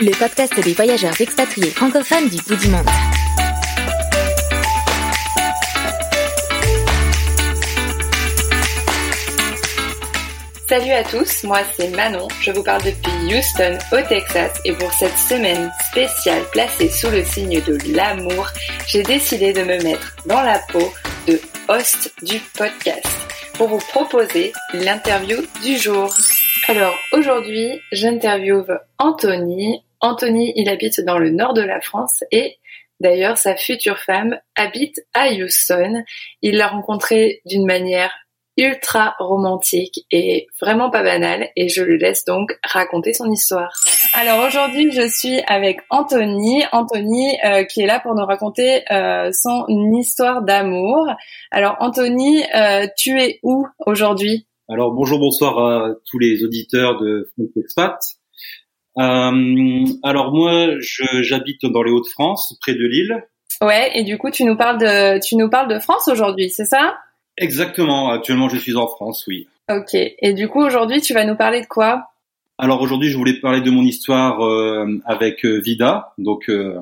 [0.00, 2.86] Le podcast des voyageurs expatriés francophones du bout du monde.
[10.68, 14.92] Salut à tous, moi c'est Manon, je vous parle depuis Houston au Texas et pour
[14.94, 18.48] cette semaine spéciale placée sous le signe de l'amour,
[18.88, 20.92] j'ai décidé de me mettre dans la peau
[21.28, 23.06] de host du podcast
[23.52, 26.12] pour vous proposer l'interview du jour.
[26.66, 29.84] Alors aujourd'hui, j'interviewe Anthony.
[30.00, 32.56] Anthony, il habite dans le nord de la France et
[33.00, 36.04] d'ailleurs sa future femme habite à Houston.
[36.40, 38.12] Il l'a rencontrée d'une manière
[38.56, 43.72] ultra romantique et vraiment pas banale et je lui laisse donc raconter son histoire.
[44.14, 49.30] Alors aujourd'hui je suis avec Anthony, Anthony euh, qui est là pour nous raconter euh,
[49.32, 49.66] son
[49.98, 51.06] histoire d'amour.
[51.50, 54.46] Alors Anthony, euh, tu es où aujourd'hui?
[54.68, 57.98] Alors bonjour, bonsoir à tous les auditeurs de French Expat.
[58.98, 63.24] Euh, alors moi, je- j'habite dans les Hauts-de-France, près de Lille.
[63.62, 66.64] Ouais, et du coup tu nous parles de tu nous parles de France aujourd'hui, c'est
[66.64, 66.96] ça?
[67.36, 68.10] Exactement.
[68.10, 69.48] Actuellement, je suis en France, oui.
[69.70, 69.94] Ok.
[69.94, 72.06] Et du coup aujourd'hui tu vas nous parler de quoi?
[72.56, 76.80] Alors aujourd'hui, je voulais parler de mon histoire euh, avec euh, Vida, donc euh,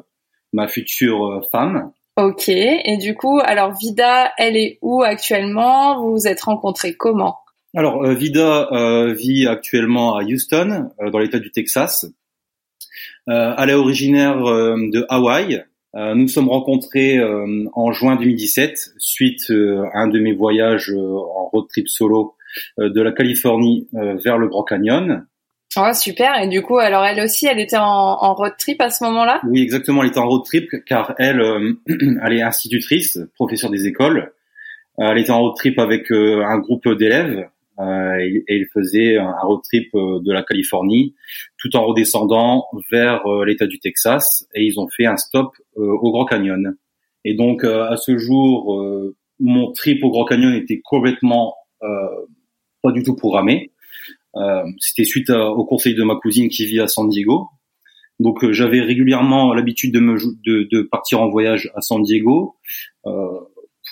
[0.52, 1.90] ma future euh, femme.
[2.16, 2.48] Ok.
[2.48, 5.98] Et du coup, alors Vida, elle est où actuellement?
[6.00, 7.38] Vous vous êtes rencontrés comment?
[7.74, 12.06] Alors euh, Vida euh, vit actuellement à Houston, euh, dans l'État du Texas.
[13.28, 15.64] Euh, elle est originaire euh, de Hawaï.
[15.94, 20.34] Euh, nous nous sommes rencontrés euh, en juin 2017 suite euh, à un de mes
[20.34, 22.34] voyages euh, en road trip solo
[22.78, 25.26] euh, de la Californie euh, vers le Grand Canyon.
[25.76, 26.38] Oh super.
[26.42, 29.40] Et du coup, alors elle aussi, elle était en, en road trip à ce moment-là?
[29.46, 31.72] Oui, exactement, elle était en road trip car elle, euh,
[32.22, 34.32] elle est institutrice, professeure des écoles.
[34.98, 37.46] Elle était en road trip avec euh, un groupe d'élèves
[37.78, 41.14] euh, et, et ils faisaient un road trip euh, de la Californie
[41.58, 46.12] tout en redescendant vers euh, l'État du Texas et ils ont fait un stop au
[46.12, 46.76] Grand Canyon.
[47.24, 53.14] Et donc à ce jour, mon trip au Grand Canyon était complètement pas du tout
[53.14, 53.70] programmé.
[54.78, 57.48] C'était suite au conseil de ma cousine qui vit à San Diego,
[58.18, 62.56] donc j'avais régulièrement l'habitude de partir en voyage à San Diego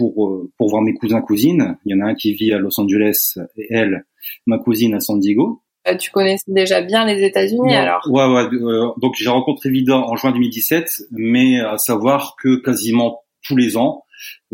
[0.08, 1.76] pour euh, pour voir mes cousins cousines.
[1.84, 4.04] Il y en a un qui vit à Los Angeles et elle,
[4.46, 5.62] ma cousine à San Diego.
[5.88, 8.48] Euh, Tu connaissais déjà bien les États-Unis alors Ouais ouais.
[8.52, 13.76] euh, donc j'ai rencontré Vida en juin 2017, mais à savoir que quasiment tous les
[13.76, 14.04] ans,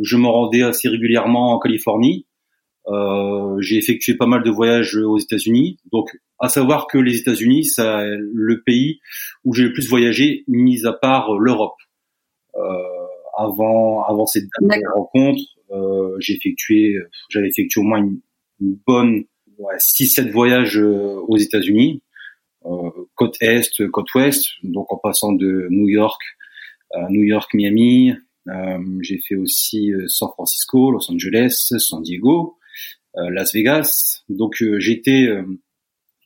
[0.00, 2.26] je me rendais assez régulièrement en Californie.
[2.88, 5.78] Euh, j'ai effectué pas mal de voyages aux États-Unis.
[5.90, 7.82] Donc, à savoir que les États-Unis, c'est
[8.16, 9.00] le pays
[9.44, 11.74] où j'ai le plus voyagé, mis à part euh, l'Europe.
[12.54, 13.05] Euh,
[13.36, 16.96] avant, avant cette dernière rencontre, euh, j'ai effectué,
[17.28, 18.20] j'avais effectué au moins une,
[18.60, 19.24] une bonne
[19.58, 22.02] ouais, 6-7 voyages euh, aux États-Unis,
[22.64, 26.20] euh, côte est, côte ouest, donc en passant de New York,
[26.92, 28.14] à New York, Miami.
[28.48, 32.56] Euh, j'ai fait aussi San Francisco, Los Angeles, San Diego,
[33.18, 34.22] euh, Las Vegas.
[34.28, 35.42] Donc euh, j'étais euh,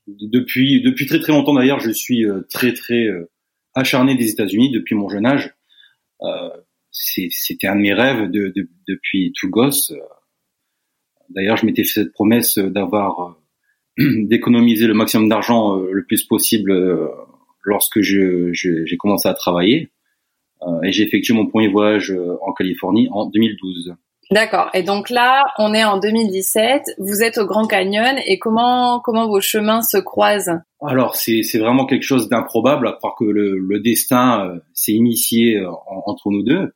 [0.07, 3.31] depuis depuis très très longtemps d'ailleurs, je suis euh, très très euh,
[3.75, 5.55] acharné des États-Unis depuis mon jeune âge.
[6.23, 6.51] Euh,
[6.93, 9.93] C'était un de mes rêves de, de- depuis tout gosse.
[11.31, 13.37] D'ailleurs, je m'étais fait cette promesse d'avoir
[14.01, 17.07] euh, d'économiser le maximum d'argent euh, le plus possible euh,
[17.63, 19.91] lorsque je- je- j'ai commencé à travailler.
[20.85, 23.95] Et j'ai effectué mon premier voyage en Californie en 2012.
[24.31, 24.69] D'accord.
[24.75, 26.83] Et donc là, on est en 2017.
[26.99, 30.61] Vous êtes au Grand Canyon et comment comment vos chemins se croisent?
[30.83, 34.93] Alors c'est c'est vraiment quelque chose d'improbable à croire que le, le destin euh, s'est
[34.93, 36.75] initié en- entre nous deux.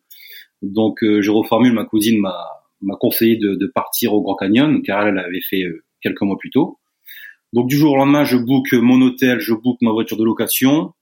[0.72, 5.06] Donc euh, je reformule, ma cousine m'a conseillé de, de partir au Grand Canyon car
[5.06, 6.78] elle, elle avait fait euh, quelques mois plus tôt.
[7.52, 10.92] Donc du jour au lendemain, je book mon hôtel, je book ma voiture de location.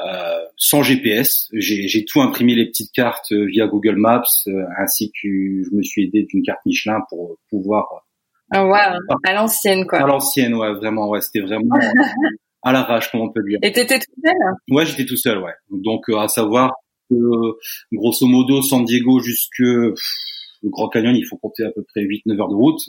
[0.00, 1.48] euh, sans GPS.
[1.52, 4.22] J'ai tout imprimé les petites cartes via Google Maps,
[4.78, 7.86] ainsi que je me suis aidé d'une carte Michelin pour pouvoir.
[8.54, 9.16] Oh, wow.
[9.24, 10.00] à l'ancienne quoi.
[10.00, 11.76] À l'ancienne, ouais, vraiment, ouais, c'était vraiment
[12.62, 13.58] à l'arrache, comme on peut dire.
[13.62, 14.34] Et t'étais tout seul?
[14.70, 15.52] Ouais, j'étais tout seul, ouais.
[15.70, 16.72] Donc à savoir
[17.10, 17.16] que
[17.92, 19.94] grosso modo, San Diego jusque le
[20.64, 22.80] Grand Canyon, il faut compter à peu près 8-9 heures de route.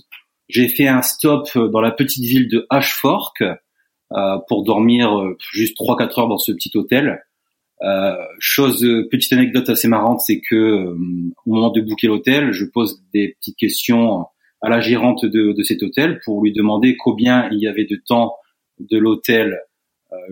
[0.50, 5.78] J'ai fait un stop dans la petite ville de Ashfork euh, pour dormir euh, juste
[5.78, 7.24] 3-4 heures dans ce petit hôtel.
[7.84, 10.96] Euh, chose, petite anecdote assez marrante, c'est que euh,
[11.46, 14.26] au moment de booker l'hôtel, je pose des petites questions
[14.62, 17.96] à la gérante de, de, cet hôtel pour lui demander combien il y avait de
[18.06, 18.36] temps
[18.80, 19.60] de l'hôtel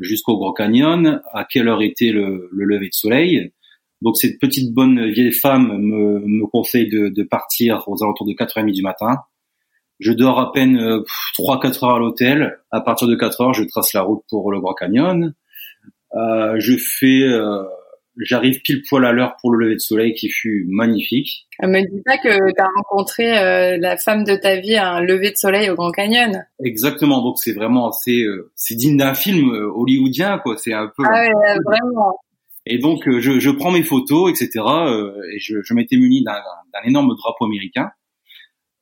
[0.01, 3.53] jusqu'au Grand Canyon, à quelle heure était le, le lever de soleil.
[4.01, 8.33] Donc cette petite bonne vieille femme me, me conseille de, de, partir aux alentours de
[8.33, 9.17] 4h30 du matin.
[9.99, 11.03] Je dors à peine euh,
[11.37, 12.59] 3-4 heures à l'hôtel.
[12.71, 15.33] À partir de 4 heures, je trace la route pour le Grand Canyon.
[16.15, 17.63] Euh, je fais, euh,
[18.17, 21.47] j'arrive pile poil à l'heure pour le lever de soleil qui fut magnifique.
[21.59, 24.93] Ah, me dis pas que tu as rencontré euh, la femme de ta vie à
[24.93, 26.45] un lever de soleil au Grand Canyon.
[26.63, 27.21] Exactement.
[27.21, 30.55] Donc c'est vraiment assez, euh, c'est digne d'un film hollywoodien quoi.
[30.57, 31.03] C'est un peu.
[31.05, 32.19] Ah ouais, vraiment.
[32.71, 34.63] Et donc, euh, je, je, prends mes photos, etc.
[34.63, 36.35] Euh, et je, je m'étais muni d'un
[36.85, 37.89] énorme drapeau américain.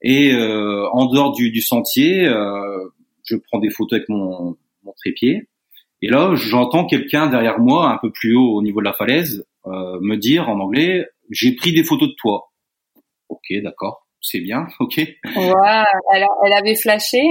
[0.01, 2.25] Et euh, en dehors du, du sentier,
[3.23, 5.47] je prends des photos avec mon, mon trépied.
[6.01, 9.47] Et là, j'entends quelqu'un derrière moi, un peu plus haut au niveau de la falaise,
[9.65, 12.51] me dire en anglais "J'ai pris des photos de toi."
[13.29, 14.97] Ok, d'accord, c'est bien, ok.
[14.97, 17.21] Ouais, elle, elle avait flashé?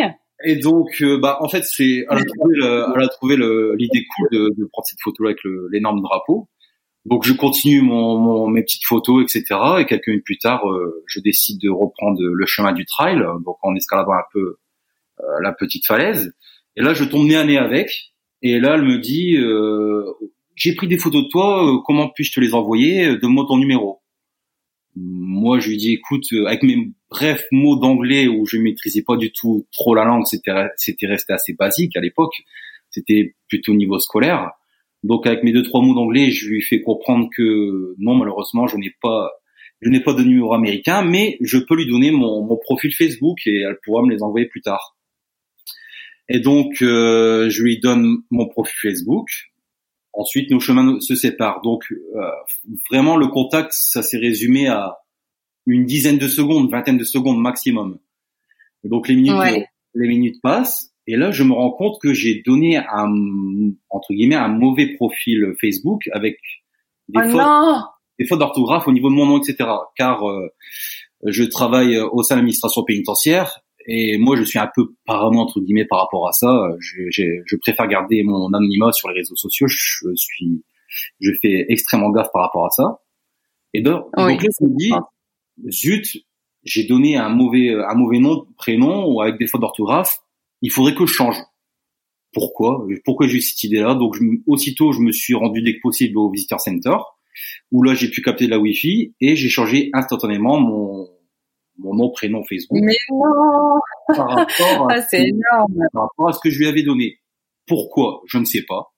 [0.49, 3.37] Et donc, euh, bah, en fait, c'est, elle a trouvé, elle a trouvé
[3.77, 5.41] l'idée cool de, de, prendre cette photo-là avec
[5.73, 6.49] l'énorme drapeau.
[7.05, 9.59] Donc, je continue mon, mon, mes petites photos, etc.
[9.81, 13.57] Et quelques minutes plus tard, euh, je décide de reprendre le chemin du trail, donc
[13.63, 14.59] en escaladant un peu
[15.19, 16.33] euh, la petite falaise.
[16.77, 18.13] Et là, je tombe nez à nez avec.
[18.43, 19.37] Et là, elle me dit,
[20.55, 24.01] j'ai pris des photos de toi, comment puis-je te les envoyer Donne-moi ton numéro.
[24.97, 29.31] Moi, je lui dis, écoute, avec mes bref mots d'anglais où je maîtrisais pas du
[29.31, 32.35] tout trop la langue, c'était c'était resté assez basique à l'époque.
[32.91, 34.51] C'était plutôt au niveau scolaire.
[35.05, 38.77] Donc avec mes deux trois mots d'anglais, je lui fais comprendre que non malheureusement, je
[38.77, 39.31] n'ai pas
[39.83, 43.39] je n'ai pas de numéro américain, mais je peux lui donner mon, mon profil Facebook
[43.47, 44.97] et elle pourra me les envoyer plus tard.
[46.29, 49.29] Et donc euh, je lui donne mon profil Facebook.
[50.17, 51.61] Ensuite, nos chemins se séparent.
[51.63, 52.31] Donc euh,
[52.91, 54.97] vraiment le contact, ça s'est résumé à
[55.67, 57.99] une dizaine de secondes, vingtaine de secondes maximum.
[58.85, 62.77] Donc les minutes, les minutes passent et là je me rends compte que j'ai donné
[62.77, 63.13] un
[63.91, 66.39] entre guillemets un mauvais profil Facebook avec
[67.09, 67.83] des oh fautes,
[68.19, 69.69] des fautes d'orthographe au niveau de mon nom, etc.
[69.97, 70.49] Car euh,
[71.25, 75.61] je travaille au sein de l'administration pénitentiaire et moi je suis un peu parano entre
[75.61, 76.53] guillemets par rapport à ça.
[76.81, 79.67] Je, je préfère garder mon anonymat sur les réseaux sociaux.
[79.69, 80.65] Je suis,
[81.21, 83.01] je fais extrêmement gaffe par rapport à ça.
[83.75, 84.93] Et donc, donc là, je me dis,
[85.69, 86.25] zut,
[86.65, 90.19] j'ai donné un mauvais, un mauvais nom, prénom ou avec des fautes d'orthographe.
[90.63, 91.37] Il faudrait que je change.
[92.33, 92.87] Pourquoi?
[93.05, 93.95] Pourquoi j'ai eu cette idée-là?
[93.95, 94.17] Donc,
[94.47, 96.97] aussitôt, je me suis rendu dès que possible au Visitor Center,
[97.71, 101.07] où là, j'ai pu capter de la Wi-Fi et j'ai changé instantanément mon,
[101.79, 102.79] mon nom, prénom Facebook.
[102.83, 105.83] Mais non par rapport, à, ah, énorme.
[105.93, 107.19] par rapport à ce que je lui avais donné.
[107.67, 108.23] Pourquoi?
[108.27, 108.93] Je ne sais pas.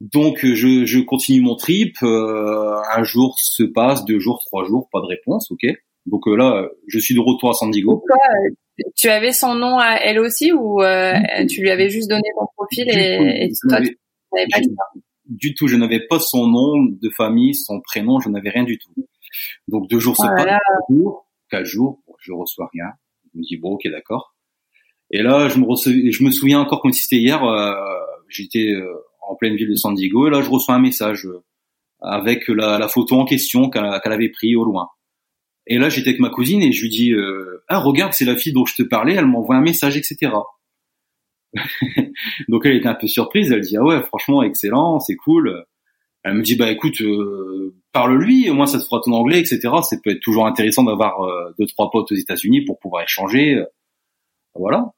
[0.00, 1.96] Donc je, je continue mon trip.
[2.02, 5.50] Euh, un jour se passe, deux jours, trois jours, pas de réponse.
[5.50, 5.66] Ok?
[6.06, 7.96] Donc euh, là, je suis de retour à San Diego.
[7.96, 8.16] Pourquoi?
[8.94, 11.14] Tu avais son nom à elle aussi ou euh,
[11.48, 13.98] tu lui avais juste donné ton profil et, et toi, tu
[14.32, 18.50] n'avais pas Du tout, je n'avais pas son nom de famille, son prénom, je n'avais
[18.50, 18.92] rien du tout.
[19.66, 20.58] Donc deux jours se Oh passent,
[21.52, 21.58] là.
[21.58, 22.86] quatre jours, je reçois rien.
[23.34, 24.34] Je me dis bon, ok, d'accord.
[25.10, 27.42] Et là, je me, rece- je me souviens encore comme si c'était hier.
[27.44, 27.74] euh,
[28.28, 28.94] J'étais euh,
[29.26, 31.42] en pleine ville de San Diego et là, je reçois un message euh,
[32.00, 34.88] avec la, la photo en question qu'elle qu'elle avait pris au loin.
[35.66, 38.36] Et là, j'étais avec ma cousine et je lui dis euh, ah regarde, c'est la
[38.36, 39.14] fille dont je te parlais.
[39.14, 40.32] Elle m'envoie un message, etc.
[42.48, 43.50] Donc elle était un peu surprise.
[43.52, 45.64] Elle dit ah ouais, franchement excellent, c'est cool.
[46.24, 49.58] Elle me dit bah écoute, euh, parle-lui, au moins ça te fera ton anglais, etc.
[49.82, 53.44] Ça peut être toujours intéressant d'avoir euh, deux trois potes aux États-Unis pour pouvoir échanger.
[54.54, 54.92] Voilà.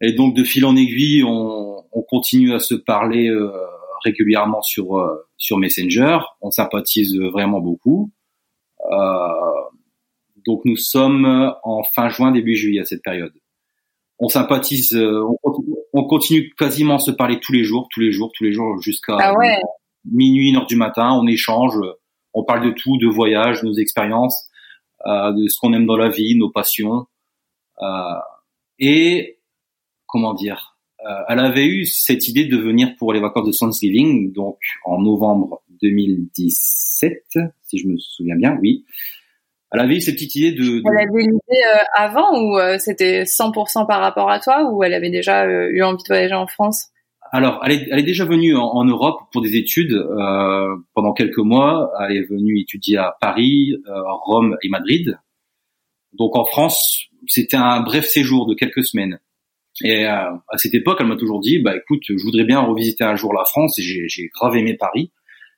[0.00, 3.50] Et donc de fil en aiguille, on, on continue à se parler euh,
[4.04, 6.18] régulièrement sur euh, sur Messenger.
[6.40, 8.10] On sympathise vraiment beaucoup.
[8.90, 9.60] Euh,
[10.46, 13.32] donc nous sommes en fin juin, début juillet à cette période.
[14.18, 18.00] On sympathise, euh, on, continue- on continue quasiment à se parler tous les jours, tous
[18.00, 19.56] les jours, tous les jours jusqu'à Ah ouais.
[20.10, 21.08] minuit, une heure du matin.
[21.20, 21.74] On échange,
[22.34, 24.50] on parle de tout, de voyage, nos expériences,
[25.06, 27.06] euh, de ce qu'on aime dans la vie, nos passions.
[27.80, 27.86] Euh,
[28.78, 29.38] et
[30.06, 30.76] comment dire,
[31.28, 35.62] elle avait eu cette idée de venir pour les vacances de Thanksgiving, donc en novembre
[35.82, 37.24] 2017,
[37.62, 38.86] si je me souviens bien, oui.
[39.70, 40.80] Elle avait eu cette petite idée de.
[40.86, 41.62] Elle avait l'idée
[41.92, 46.08] avant ou c'était 100% par rapport à toi ou elle avait déjà eu envie de
[46.08, 46.88] voyager en France?
[47.34, 51.38] Alors, elle est, elle est, déjà venue en, Europe pour des études euh, pendant quelques
[51.38, 51.90] mois.
[52.00, 55.18] Elle est venue étudier à Paris, euh, Rome et Madrid.
[56.12, 59.18] Donc en France, c'était un bref séjour de quelques semaines.
[59.82, 63.02] Et euh, à cette époque, elle m'a toujours dit, bah écoute, je voudrais bien revisiter
[63.02, 63.80] un jour la France.
[63.80, 65.10] Et j'ai grave aimé Paris.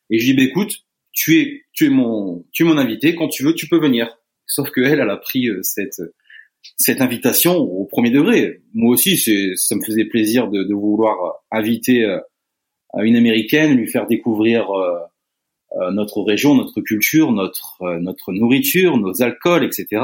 [0.08, 3.14] Et je lui dis, bah écoute, tu es, tu es mon, tu es mon invité.
[3.14, 4.16] Quand tu veux, tu peux venir.
[4.46, 6.00] Sauf que elle, elle a pris euh, cette
[6.76, 8.60] cette invitation au premier degré.
[8.74, 9.16] Moi aussi,
[9.56, 11.16] ça me faisait plaisir de, de vouloir
[11.50, 12.04] inviter
[12.94, 14.98] euh, une américaine, lui faire découvrir euh,
[15.80, 20.02] euh, notre région, notre culture, notre notre nourriture, nos alcools, etc.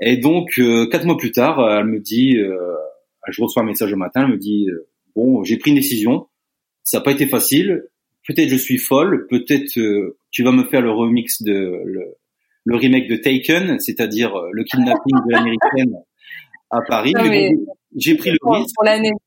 [0.00, 0.60] Et donc
[0.90, 2.36] quatre mois plus tard, elle me dit,
[3.28, 4.68] je reçois un message au matin, elle me dit
[5.14, 6.26] bon, j'ai pris une décision,
[6.82, 7.84] ça n'a pas été facile,
[8.26, 9.78] peut-être je suis folle, peut-être
[10.30, 12.16] tu vas me faire le remix de le,
[12.66, 16.02] le remake de Taken, c'est-à-dire euh, le kidnapping de l'américaine
[16.70, 17.14] à Paris.
[17.96, 18.74] J'ai pris le risque.
[18.74, 19.20] Pour l'anecdote,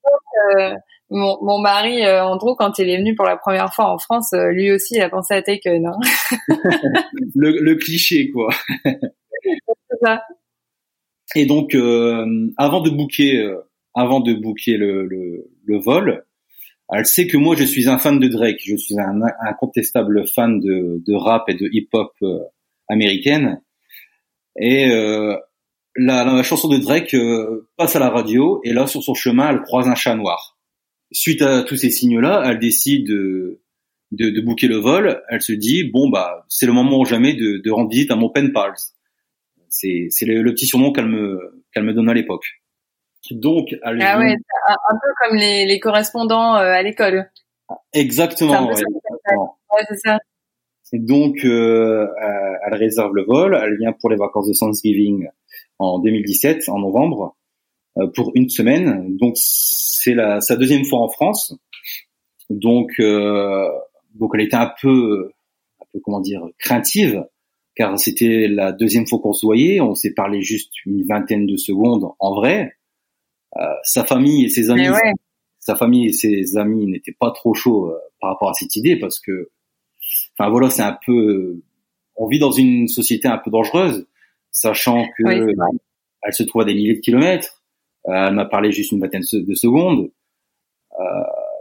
[0.58, 0.76] euh,
[1.10, 4.34] mon, mon, mari euh, Andrew, quand il est venu pour la première fois en France,
[4.34, 5.88] euh, lui aussi, il a pensé à Taken.
[5.88, 6.00] Hein.
[7.36, 8.50] le, le, cliché, quoi.
[10.04, 10.22] ça.
[11.36, 11.76] Et donc,
[12.58, 13.56] avant de booker,
[13.94, 16.26] avant de booker le, le, le, vol,
[16.92, 18.60] elle sait que moi, je suis un fan de Drake.
[18.66, 22.12] Je suis un incontestable fan de, de rap et de hip-hop
[22.90, 23.62] américaine.
[24.60, 25.38] Et euh,
[25.96, 29.50] la, la, chanson de Drake euh, passe à la radio et là, sur son chemin,
[29.50, 30.58] elle croise un chat noir.
[31.12, 33.62] Suite à tous ces signes-là, elle décide de,
[34.12, 35.22] de, de bouquer le vol.
[35.30, 38.16] Elle se dit bon bah c'est le moment ou jamais de, de rendre visite à
[38.16, 38.76] mon pen pals.
[39.70, 42.46] C'est c'est le, petit surnom qu'elle me qu'elle me donne à l'époque.
[43.32, 44.36] Donc elle ah ouais,
[44.68, 47.30] un, peu comme les, les correspondants euh, à l'école.
[47.94, 48.68] Exactement.
[48.68, 48.76] Ouais,
[49.90, 50.18] c'est ça.
[50.92, 52.08] Et donc, euh,
[52.66, 53.60] elle réserve le vol.
[53.62, 55.28] Elle vient pour les vacances de Thanksgiving
[55.78, 57.36] en 2017, en novembre,
[57.98, 59.18] euh, pour une semaine.
[59.18, 61.56] Donc, c'est sa deuxième fois en France.
[62.50, 63.68] Donc, euh,
[64.16, 65.32] donc elle était un peu,
[65.82, 67.24] un peu comment dire, craintive,
[67.76, 69.80] car c'était la deuxième fois qu'on se voyait.
[69.82, 72.74] On s'est parlé juste une vingtaine de secondes en vrai.
[73.58, 74.88] Euh, sa famille et ses amis,
[75.60, 78.98] sa famille et ses amis n'étaient pas trop chauds euh, par rapport à cette idée
[78.98, 79.50] parce que
[80.40, 81.62] Enfin voilà, c'est un peu.
[82.16, 84.08] On vit dans une société un peu dangereuse,
[84.52, 85.24] sachant que
[86.22, 87.62] elle se trouve à des milliers de kilomètres.
[88.08, 90.10] Euh, elle m'a parlé juste une vingtaine de secondes.
[91.00, 91.04] Euh,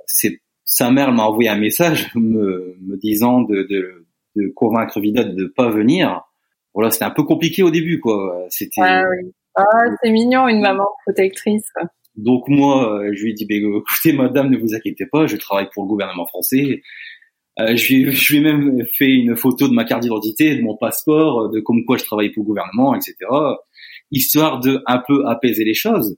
[0.06, 4.06] c'est sa mère m'a envoyé un message me, me disant de, de,
[4.36, 6.22] de convaincre Vida de ne pas venir.
[6.74, 8.46] Voilà, c'était un peu compliqué au début, quoi.
[8.50, 8.80] C'était.
[8.80, 9.32] Ah oui.
[9.56, 9.64] Ah,
[10.02, 11.72] c'est mignon, une maman protectrice.
[12.14, 15.68] Donc moi, je lui ai dit, bah, écoutez, madame, ne vous inquiétez pas, je travaille
[15.74, 16.82] pour le gouvernement français.
[17.60, 21.40] Euh, je, lui, ai même fait une photo de ma carte d'identité, de mon passeport,
[21.40, 23.16] euh, de comme quoi je travaille pour le gouvernement, etc.
[24.12, 26.16] Histoire de un peu apaiser les choses.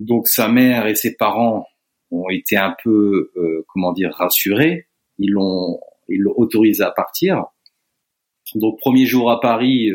[0.00, 1.66] Donc sa mère et ses parents
[2.10, 4.86] ont été un peu, euh, comment dire, rassurés.
[5.18, 7.44] Ils l'ont, ils l'ont autorisé à partir.
[8.54, 9.90] Donc premier jour à Paris,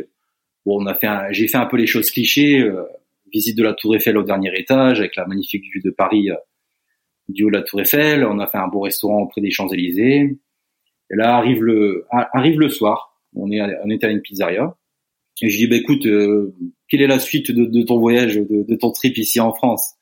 [0.65, 2.67] bon, on a fait, j'ai fait un peu les choses clichés,
[3.31, 6.29] visite de la Tour Eiffel au dernier étage avec la magnifique vue de Paris
[7.29, 8.25] du haut de la Tour Eiffel.
[8.25, 10.37] On a fait un beau restaurant auprès des Champs-Élysées.
[11.11, 13.17] Et là arrive le arrive le soir.
[13.35, 14.75] On est on était à une pizzeria.
[15.41, 16.53] Et je dis bah écoute, euh,
[16.89, 19.93] quelle est la suite de, ton voyage, de, ton trip ici en France?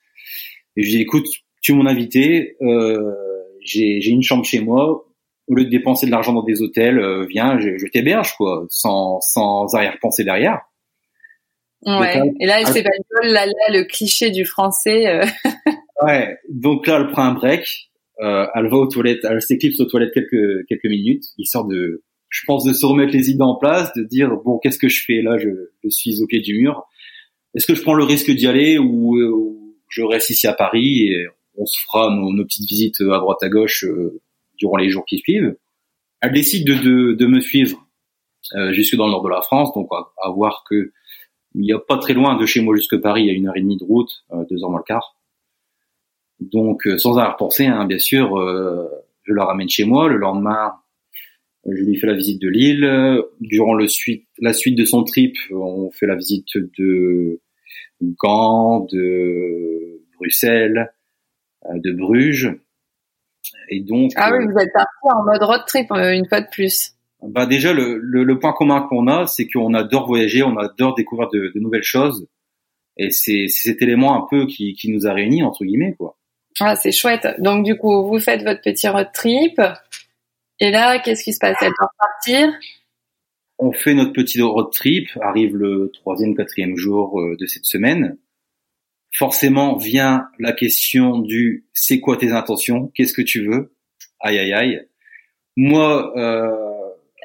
[0.76, 1.28] Et je dis écoute,
[1.62, 2.58] tu es mon invité.
[2.62, 3.14] Euh,
[3.62, 5.06] j'ai j'ai une chambre chez moi.
[5.48, 8.66] Au lieu de dépenser de l'argent dans des hôtels, euh, viens, je, je t'héberge quoi,
[8.70, 10.62] sans sans arrière-pensée derrière.
[11.86, 12.22] Ouais.
[12.40, 12.90] et là, s'est pas
[13.24, 15.08] là, là, le cliché du français.
[15.08, 15.26] Euh.
[16.02, 17.90] Ouais, donc là, elle prend un break,
[18.22, 22.42] euh, elle va aux toilettes, elle s'éclipse aux toilettes quelques quelques minutes, histoire de, je
[22.46, 25.22] pense, de se remettre les idées en place, de dire bon, qu'est-ce que je fais?
[25.22, 25.50] Là je,
[25.84, 26.84] je suis au pied du mur.
[27.56, 31.08] Est-ce que je prends le risque d'y aller ou, ou, je reste ici à Paris
[31.08, 31.26] et
[31.56, 34.22] on se fera nos, nos petites visites à droite à gauche euh,
[34.60, 35.56] durant les jours qui suivent?
[36.22, 37.88] Elle décide de, de, de me suivre
[38.56, 40.92] euh, jusque dans le nord de la France, donc à, à voir que
[41.56, 43.48] il n'y a pas très loin de chez moi jusque Paris, il y a une
[43.48, 45.17] heure et demie de route, euh, deux heures moins le quart.
[46.40, 48.88] Donc, euh, sans avoir pensé, hein, bien sûr, euh,
[49.24, 50.08] je la ramène chez moi.
[50.08, 50.74] Le lendemain,
[51.66, 53.22] je lui fais la visite de Lille.
[53.40, 57.42] Durant le suite, la suite de son trip, on fait la visite de
[58.02, 60.94] Gand, de Bruxelles,
[61.66, 62.56] euh, de Bruges.
[63.70, 64.12] Et donc.
[64.16, 66.94] Ah oui, vous êtes parti en mode road trip une fois de plus.
[67.24, 71.30] Bah déjà, le, le, point commun qu'on a, c'est qu'on adore voyager, on adore découvrir
[71.30, 72.28] de, de nouvelles choses.
[72.98, 76.18] Et c'est cet élément un peu qui, qui nous a réunis entre guillemets quoi.
[76.60, 77.28] Ah, c'est chouette.
[77.40, 79.62] Donc du coup, vous faites votre petit road trip.
[80.60, 81.58] Et là, qu'est-ce qui se passe?
[81.62, 82.52] Elle doit partir?
[83.60, 85.08] On fait notre petit road trip.
[85.22, 88.18] Arrive le troisième, quatrième jour euh, de cette semaine.
[89.14, 92.92] Forcément vient la question du c'est quoi tes intentions?
[92.96, 93.74] Qu'est-ce que tu veux?
[94.20, 94.88] Aïe aïe aïe.
[95.56, 96.52] Moi, euh,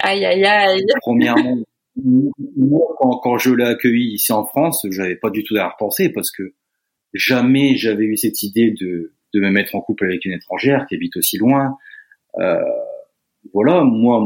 [0.01, 0.87] aïe aïe aïe.
[1.01, 1.59] Premièrement,
[1.97, 6.11] moi, quand, quand je l'ai accueilli ici en France, j'avais pas du tout à repenser
[6.11, 6.55] parce que
[7.13, 10.95] jamais j'avais eu cette idée de, de me mettre en couple avec une étrangère qui
[10.95, 11.77] habite aussi loin.
[12.39, 12.61] Euh,
[13.53, 14.25] voilà, moi,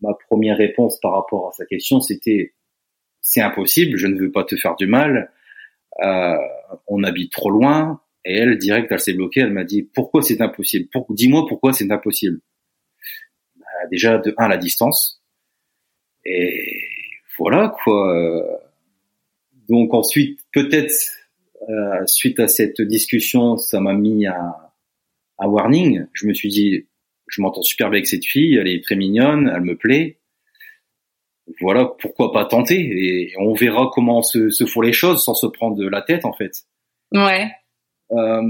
[0.00, 2.54] ma première réponse par rapport à sa question, c'était
[3.20, 5.32] c'est impossible, je ne veux pas te faire du mal,
[6.02, 6.36] euh,
[6.88, 8.00] on habite trop loin.
[8.24, 10.88] Et elle, direct, elle s'est bloquée, elle m'a dit pourquoi c'est impossible?
[11.10, 12.40] Dis-moi pourquoi c'est impossible.
[13.56, 15.22] Bah, déjà, de un, la distance.
[16.24, 16.80] Et
[17.38, 18.62] voilà, quoi.
[19.68, 20.92] Donc ensuite, peut-être,
[21.68, 24.72] euh, suite à cette discussion, ça m'a mis à,
[25.38, 26.06] à warning.
[26.12, 26.86] Je me suis dit,
[27.28, 30.18] je m'entends super bien avec cette fille, elle est très mignonne, elle me plaît.
[31.60, 35.46] Voilà, pourquoi pas tenter et on verra comment se, se font les choses sans se
[35.46, 36.52] prendre la tête en fait.
[37.12, 37.50] Ouais.
[38.12, 38.48] Euh,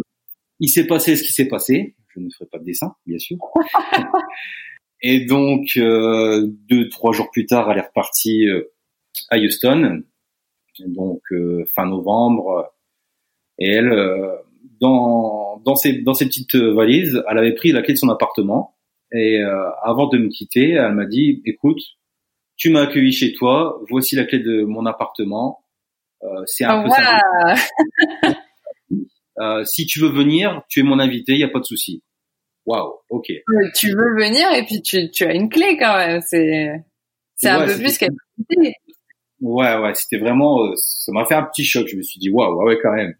[0.61, 1.97] il s'est passé ce qui s'est passé.
[2.15, 3.39] Je ne ferai pas de dessin, bien sûr.
[5.01, 8.73] et donc euh, deux trois jours plus tard, elle est repartie euh,
[9.31, 10.03] à Houston,
[10.87, 12.73] donc euh, fin novembre.
[13.59, 14.35] Et elle, euh,
[14.81, 18.77] dans dans ses dans ses petites valises, elle avait pris la clé de son appartement.
[19.13, 21.81] Et euh, avant de me quitter, elle m'a dit "Écoute,
[22.57, 23.81] tu m'as accueilli chez toi.
[23.91, 25.65] Voici la clé de mon appartement.
[26.23, 27.21] Euh, c'est un Oh, peu ça.
[29.41, 32.03] Euh, si tu veux venir, tu es mon invité, il y a pas de souci.
[32.67, 33.27] Waouh, ok.
[33.75, 36.21] Tu veux venir et puis tu, tu as une clé quand même.
[36.21, 36.71] C'est
[37.35, 37.99] c'est un peu plus
[38.51, 38.75] idée.
[39.41, 41.89] Ouais, ouais, c'était vraiment, euh, ça m'a fait un petit choc.
[41.89, 43.15] Je me suis dit waouh, ouais, ouais, quand même.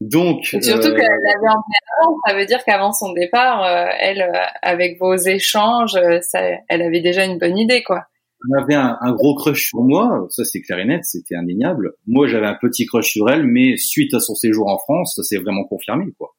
[0.00, 3.86] Donc, Et Surtout euh, qu'elle avait emmené avant, ça veut dire qu'avant son départ, euh,
[3.98, 8.04] elle, euh, avec vos échanges, ça, elle avait déjà une bonne idée, quoi.
[8.44, 11.94] elle avait un, un gros crush sur moi, ça c'est clair et net, c'était indéniable.
[12.06, 15.22] Moi, j'avais un petit crush sur elle, mais suite à son séjour en France, ça
[15.22, 16.34] s'est vraiment confirmé, quoi.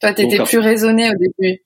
[0.00, 1.60] Toi, t'étais Donc, plus raisonné au début.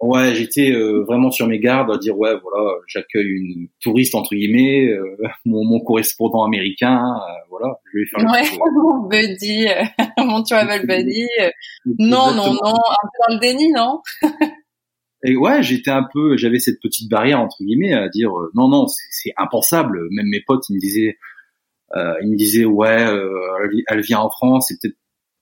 [0.00, 4.34] Ouais, j'étais euh, vraiment sur mes gardes à dire ouais, voilà, j'accueille une touriste entre
[4.34, 9.84] guillemets, euh, mon, mon correspondant américain, euh, voilà, je vais faire Ouais, mon buddy, euh,
[10.24, 11.26] mon travel buddy.
[11.42, 11.50] euh,
[11.98, 14.00] Non, non, non, un peu dans le déni, non?
[15.22, 18.68] Et ouais, j'étais un peu, j'avais cette petite barrière entre guillemets à dire euh, non,
[18.68, 20.00] non, c'est c'est impensable.
[20.12, 21.18] Même mes potes, ils me disaient,
[21.94, 23.28] euh, ils me disaient ouais, euh,
[23.64, 24.96] elle, elle vient en France, c'est peut-être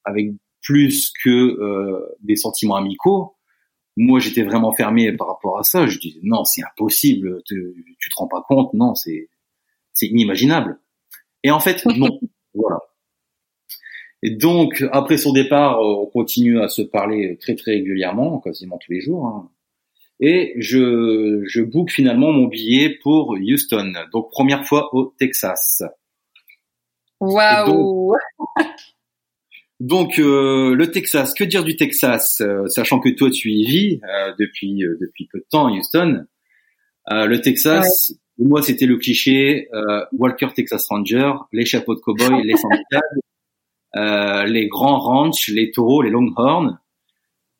[0.04, 0.30] avec
[0.64, 3.36] plus que euh, des sentiments amicaux.
[4.00, 5.86] Moi, j'étais vraiment fermé par rapport à ça.
[5.88, 7.42] Je disais non, c'est impossible.
[7.44, 9.28] te- tu te rends pas compte Non, c'est
[9.92, 10.78] c'est inimaginable.
[11.42, 12.20] Et en fait, non.
[12.54, 12.78] voilà.
[14.22, 18.78] Et donc, après son départ, euh, on continue à se parler très très régulièrement, quasiment
[18.78, 19.26] tous les jours.
[19.26, 19.50] hein.
[20.20, 23.92] Et je, je book finalement mon billet pour Houston.
[24.12, 25.82] Donc, première fois au Texas.
[27.20, 28.14] Waouh
[29.80, 34.00] Donc, euh, le Texas, que dire du Texas Euh, Sachant que toi, tu y vis
[34.02, 36.24] euh, depuis, euh, depuis peu de temps à Houston?
[37.10, 42.00] Euh, le Texas, pour moi, c'était le cliché euh, Walker Texas Ranger, les chapeaux de
[42.00, 43.02] cow-boy, les sandales,
[43.96, 46.78] euh, les grands ranchs, les taureaux, les longhorns.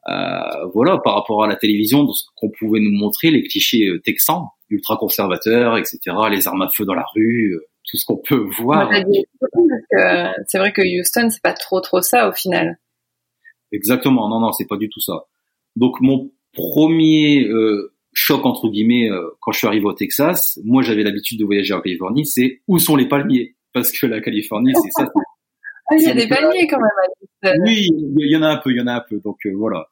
[0.09, 4.47] Euh, voilà, par rapport à la télévision, ce qu'on pouvait nous montrer, les clichés texans,
[4.71, 5.99] ultra conservateurs, etc.,
[6.31, 8.91] les armes à feu dans la rue, euh, tout ce qu'on peut voir.
[8.91, 12.79] Que C'est vrai que Houston, c'est pas trop trop ça au final.
[13.73, 15.27] Exactement, non, non, c'est pas du tout ça.
[15.77, 20.83] Donc mon premier euh, choc entre guillemets euh, quand je suis arrivé au Texas, moi
[20.83, 23.55] j'avais l'habitude de voyager en Californie, c'est où sont les palmiers?
[23.73, 25.09] Parce que la Californie, c'est ça.
[25.91, 27.63] Ah, il y a des palmiers quand même à Houston.
[27.65, 29.21] Oui, il y en a un peu, il y en a un peu.
[29.21, 29.89] Donc euh, voilà.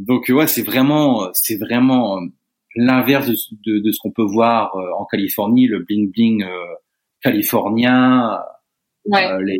[0.00, 2.26] Donc euh, ouais, c'est vraiment, c'est vraiment euh,
[2.74, 6.44] l'inverse de, de, de ce qu'on peut voir euh, en Californie, le bling bling
[7.22, 8.38] californien,
[9.04, 9.26] Ouais.
[9.26, 9.58] euh, les,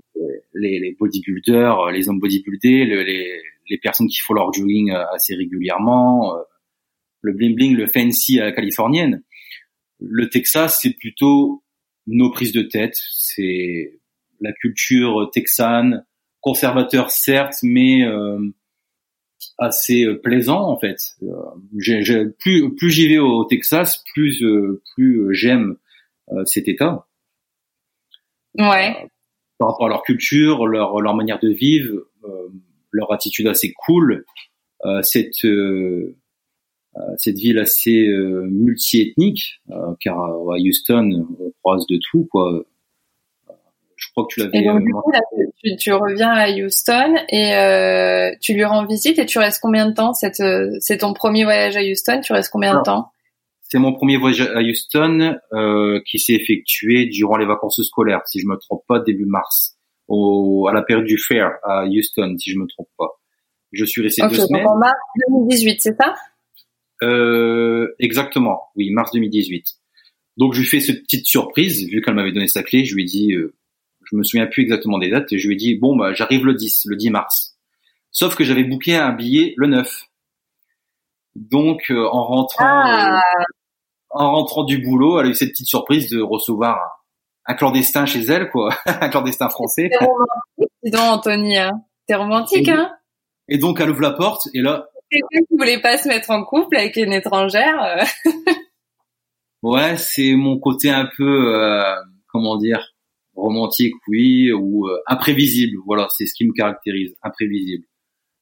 [0.54, 4.92] les, les bodybuilders, euh, les hommes bodybuildés, le- les, les personnes qui font leur jogging
[4.92, 6.42] euh, assez régulièrement, euh,
[7.22, 9.22] le bling bling, le fancy à la californienne.
[10.00, 11.64] Le Texas, c'est plutôt
[12.06, 14.00] nos prises de tête, c'est
[14.40, 16.04] la culture texane,
[16.40, 18.38] conservateur certes, mais euh,
[19.58, 20.98] assez plaisant en fait.
[21.22, 25.76] Euh, plus plus j'y vais au Texas, plus euh, plus j'aime
[26.32, 27.06] euh, cet État
[28.58, 29.08] Ouais.
[29.58, 32.48] par rapport à leur culture, leur, leur manière de vivre, euh,
[32.90, 34.24] leur attitude assez cool,
[34.84, 36.16] euh, cette euh,
[36.96, 42.52] euh, cette ville assez euh, multiethnique, euh, car à Houston on croise de tout quoi.
[42.52, 42.64] Euh,
[43.96, 44.58] Je crois que tu l'avais.
[44.58, 45.20] Et donc, du coup, là,
[45.62, 49.88] tu, tu, reviens à Houston et euh, tu lui rends visite et tu restes combien
[49.88, 52.20] de temps C'est ton premier voyage à Houston.
[52.22, 53.10] Tu restes combien de temps?
[53.72, 58.38] C'est mon premier voyage à Houston euh, qui s'est effectué durant les vacances scolaires, si
[58.38, 62.50] je me trompe pas, début mars, au, à la période du fair à Houston, si
[62.50, 63.08] je me trompe pas.
[63.72, 64.66] Je suis resté deux semaines.
[64.66, 64.92] En mars
[65.30, 66.14] 2018, c'est ça?
[67.02, 69.64] Euh, Exactement, oui, mars 2018.
[70.36, 73.04] Donc je lui fais cette petite surprise, vu qu'elle m'avait donné sa clé, je lui
[73.04, 73.54] ai dit, euh,
[74.04, 76.44] je me souviens plus exactement des dates, et je lui ai dit, bon, bah, j'arrive
[76.44, 77.56] le 10, le 10 mars.
[78.10, 80.08] Sauf que j'avais booké un billet le 9.
[81.36, 83.22] Donc euh, en rentrant, ah.
[84.14, 86.78] Euh, en rentrant du boulot, elle a eu cette petite surprise de recevoir
[87.46, 89.90] un, clandestin chez elle, quoi, un clandestin français.
[89.90, 91.58] T'es romantique, dis donc, Anthony.
[91.58, 91.72] Hein.
[92.06, 92.90] T'es romantique, et, hein
[93.48, 94.86] Et donc elle ouvre la porte, et là.
[95.10, 98.04] Quelqu'un qui voulait pas se mettre en couple avec une étrangère.
[99.62, 101.94] Ouais, c'est mon côté un peu, euh,
[102.26, 102.94] comment dire,
[103.34, 105.78] romantique, oui, ou euh, imprévisible.
[105.86, 107.84] Voilà, c'est ce qui me caractérise, imprévisible.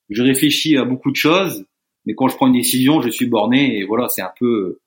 [0.08, 1.66] Je réfléchis à beaucoup de choses,
[2.06, 4.80] mais quand je prends une décision, je suis borné et voilà, c'est un peu euh,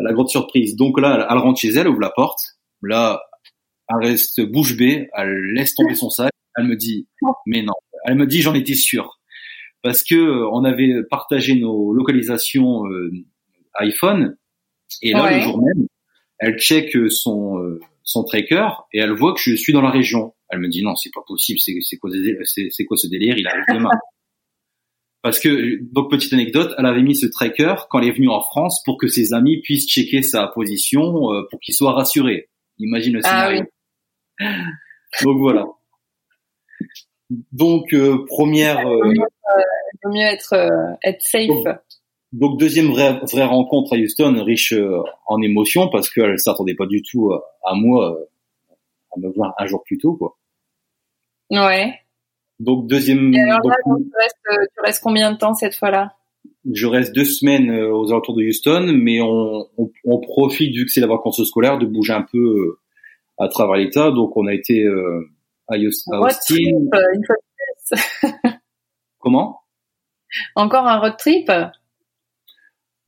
[0.00, 0.76] la grande surprise.
[0.76, 2.40] Donc là, elle rentre chez elle, ouvre la porte.
[2.82, 3.20] Là,
[3.88, 6.32] elle reste bouche bée, elle laisse tomber son sac.
[6.56, 7.06] Elle me dit,
[7.46, 7.74] mais non.
[8.04, 9.20] Elle me dit, j'en étais sûr,
[9.82, 12.84] parce que on avait partagé nos localisations
[13.78, 14.36] iPhone
[15.00, 15.86] et là, le jour même,
[16.38, 20.34] elle check son euh, son tracker et elle voit que je suis dans la région.
[20.50, 22.10] Elle me dit non, c'est pas possible, c'est c'est quoi
[22.50, 23.36] c'est quoi ce délire?
[23.38, 23.90] Il arrive demain.
[25.22, 28.40] Parce que donc petite anecdote, elle avait mis ce tracker quand elle est venue en
[28.40, 32.48] France pour que ses amis puissent checker sa position euh, pour qu'ils soient rassurés.
[32.78, 33.64] Imagine le ah scénario.
[35.22, 35.66] Donc voilà.
[37.52, 38.80] Donc euh, première.
[38.82, 39.20] Il
[40.02, 40.54] vaut mieux, être
[41.04, 41.78] être safe.
[42.32, 46.86] Donc deuxième vraie, vraie rencontre à Houston, riche euh, en émotions parce qu'elle s'attendait pas
[46.86, 48.24] du tout à moi euh,
[49.14, 50.38] à me voir un jour plus tôt quoi.
[51.50, 51.94] Ouais.
[52.62, 53.34] Donc deuxième.
[53.34, 56.14] Et alors là, tu, restes, euh, tu restes combien de temps cette fois-là?
[56.72, 60.92] Je reste deux semaines aux alentours de Houston, mais on, on, on profite vu que
[60.92, 62.78] c'est la vacances scolaire de bouger un peu
[63.38, 64.10] à travers l'État.
[64.12, 64.86] Donc on a été
[65.68, 66.56] à, Houston, à Austin.
[66.56, 66.88] une
[67.26, 68.52] fois de plus.
[69.18, 69.60] Comment?
[70.54, 71.50] Encore un road trip?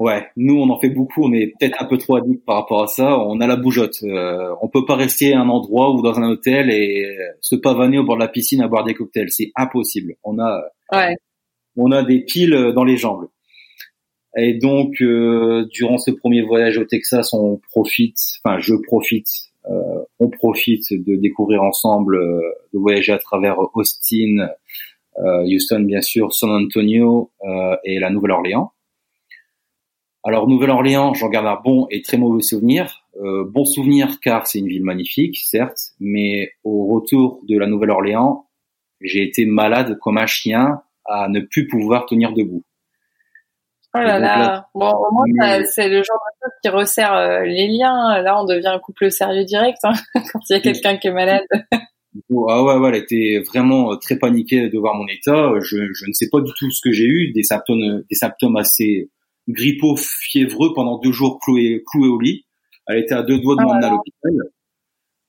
[0.01, 2.83] Ouais, nous on en fait beaucoup, on est peut-être un peu trop addict par rapport
[2.83, 3.19] à ça.
[3.21, 4.03] On a la bougeotte.
[4.03, 7.99] Euh, on peut pas rester à un endroit ou dans un hôtel et se pavaner
[7.99, 9.31] au bord de la piscine à boire des cocktails.
[9.31, 10.17] C'est impossible.
[10.25, 11.15] On a, ouais.
[11.77, 13.29] on a des piles dans les jambes.
[14.37, 19.29] Et donc euh, durant ce premier voyage au Texas, on profite, enfin je profite,
[19.71, 22.41] euh, on profite de découvrir ensemble, euh,
[22.73, 24.49] de voyager à travers Austin,
[25.19, 27.31] euh, Houston bien sûr, San Antonio
[27.85, 28.73] et la Nouvelle-Orléans.
[30.27, 33.05] Alors Nouvelle-Orléans, j'en garde un bon et très mauvais souvenir.
[33.23, 38.47] Euh, bon souvenir car c'est une ville magnifique, certes, mais au retour de la Nouvelle-Orléans,
[39.03, 42.65] j'ai été malade comme un chien à ne plus pouvoir tenir debout.
[43.95, 44.67] Oh là là.
[44.75, 48.23] Bon, au moins, c'est le genre de chose qui resserre euh, les liens.
[48.23, 49.93] Là, on devient un couple sérieux direct hein,
[50.33, 51.45] quand il y a quelqu'un qui est malade.
[52.49, 55.53] Ah ouais, ouais, elle était vraiment euh, très paniquée de voir mon état.
[55.61, 58.57] Je, je ne sais pas du tout ce que j'ai eu, des symptômes, des symptômes
[58.57, 59.11] assez
[59.49, 62.47] grippot fiévreux pendant deux jours cloué, cloué au lit.
[62.87, 64.33] Elle était à deux doigts de ah m'emmener à l'hôpital.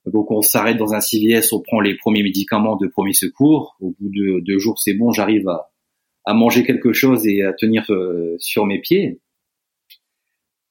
[0.06, 3.76] Donc on s'arrête dans un CVS, on prend les premiers médicaments de premier secours.
[3.80, 5.70] Au bout de deux jours, c'est bon, j'arrive à,
[6.24, 9.20] à manger quelque chose et à tenir euh, sur mes pieds.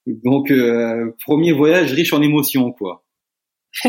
[0.06, 3.04] Donc euh, premier voyage riche en émotions, quoi.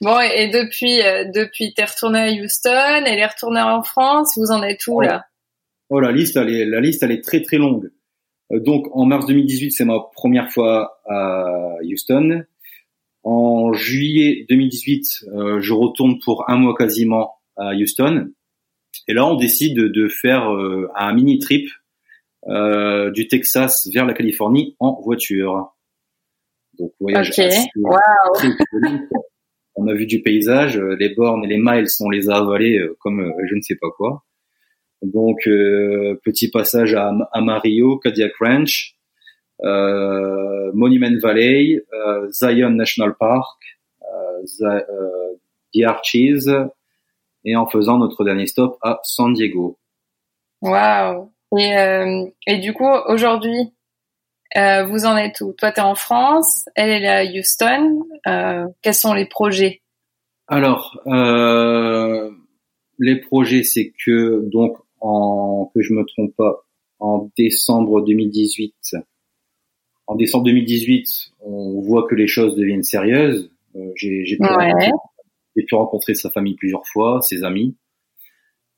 [0.00, 4.34] bon et depuis euh, depuis t'es retourné à Houston, elle est retournée en France.
[4.36, 5.24] Vous en êtes où là?
[5.90, 7.90] Oh la liste, elle est, la liste, elle est très très longue.
[8.52, 12.44] Euh, donc en mars 2018, c'est ma première fois à Houston.
[13.22, 18.30] En juillet 2018, euh, je retourne pour un mois quasiment à Houston.
[19.08, 21.68] Et là, on décide de, faire euh, un mini trip
[22.46, 25.74] du Texas vers la Californie en voiture.
[26.78, 27.32] Donc voyage
[29.76, 33.32] On a vu du paysage, les bornes et les miles, on les a avalés comme
[33.48, 34.22] je ne sais pas quoi.
[35.04, 38.96] Donc euh, petit passage à, à Mario, Cadillac Ranch,
[39.62, 43.60] euh, Monument Valley, euh, Zion National Park,
[45.74, 46.46] The Archies,
[47.44, 49.78] et en faisant notre dernier stop à San Diego.
[50.62, 51.30] Wow.
[51.58, 53.72] Et, et du coup, aujourd'hui,
[54.56, 55.52] euh, vous en êtes où?
[55.52, 58.04] Toi, tu es en France, elle est à Houston.
[58.26, 59.82] Euh, quels sont les projets?
[60.46, 62.30] Alors, euh,
[62.98, 66.64] les projets, c'est que donc en, que je me trompe pas,
[66.98, 68.74] en décembre 2018.
[70.06, 73.50] En décembre 2018, on voit que les choses deviennent sérieuses.
[73.76, 74.36] Euh, j'ai j'ai
[75.66, 77.76] pu rencontrer sa famille plusieurs fois, ses amis.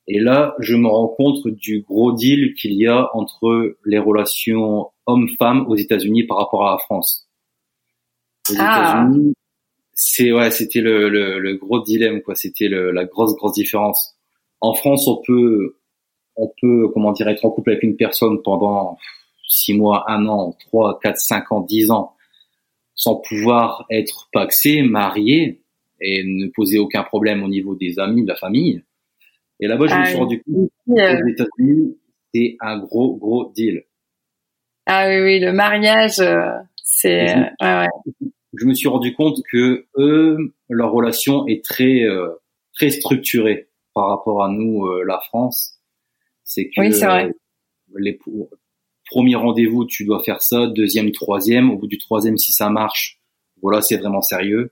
[0.07, 4.89] Et là, je me rends compte du gros deal qu'il y a entre les relations
[5.05, 7.27] hommes-femmes aux États-Unis par rapport à la France.
[8.49, 9.03] Aux Ah.
[9.09, 9.33] États-Unis,
[9.93, 12.35] c'est ouais, c'était le, le, le gros dilemme quoi.
[12.35, 14.15] C'était le- la grosse grosse différence.
[14.61, 15.76] En France, on peut
[16.37, 18.97] on peut comment dire être en couple avec une personne pendant
[19.47, 22.13] six mois, un an, trois, quatre, cinq ans, dix ans,
[22.95, 25.61] sans pouvoir être paxé, marié
[25.99, 28.83] et ne poser aucun problème au niveau des amis, de la famille.
[29.59, 30.19] Et là-bas, je Ah me suis oui.
[30.21, 31.97] rendu compte Euh, aux États-Unis,
[32.33, 33.83] c'est un gros gros deal.
[34.85, 36.51] Ah oui, oui, le mariage, euh,
[36.83, 37.87] c'est ouais, ouais.
[38.53, 42.29] je me suis rendu compte que eux, leur relation est très euh,
[42.73, 45.76] très structurée par rapport à nous, euh, la France.
[46.57, 47.31] C'est que Oui, c'est vrai.
[47.97, 48.17] les
[49.11, 51.69] premiers rendez-vous, tu dois faire ça, deuxième, troisième.
[51.69, 53.19] Au bout du troisième, si ça marche,
[53.61, 54.71] voilà, c'est vraiment sérieux.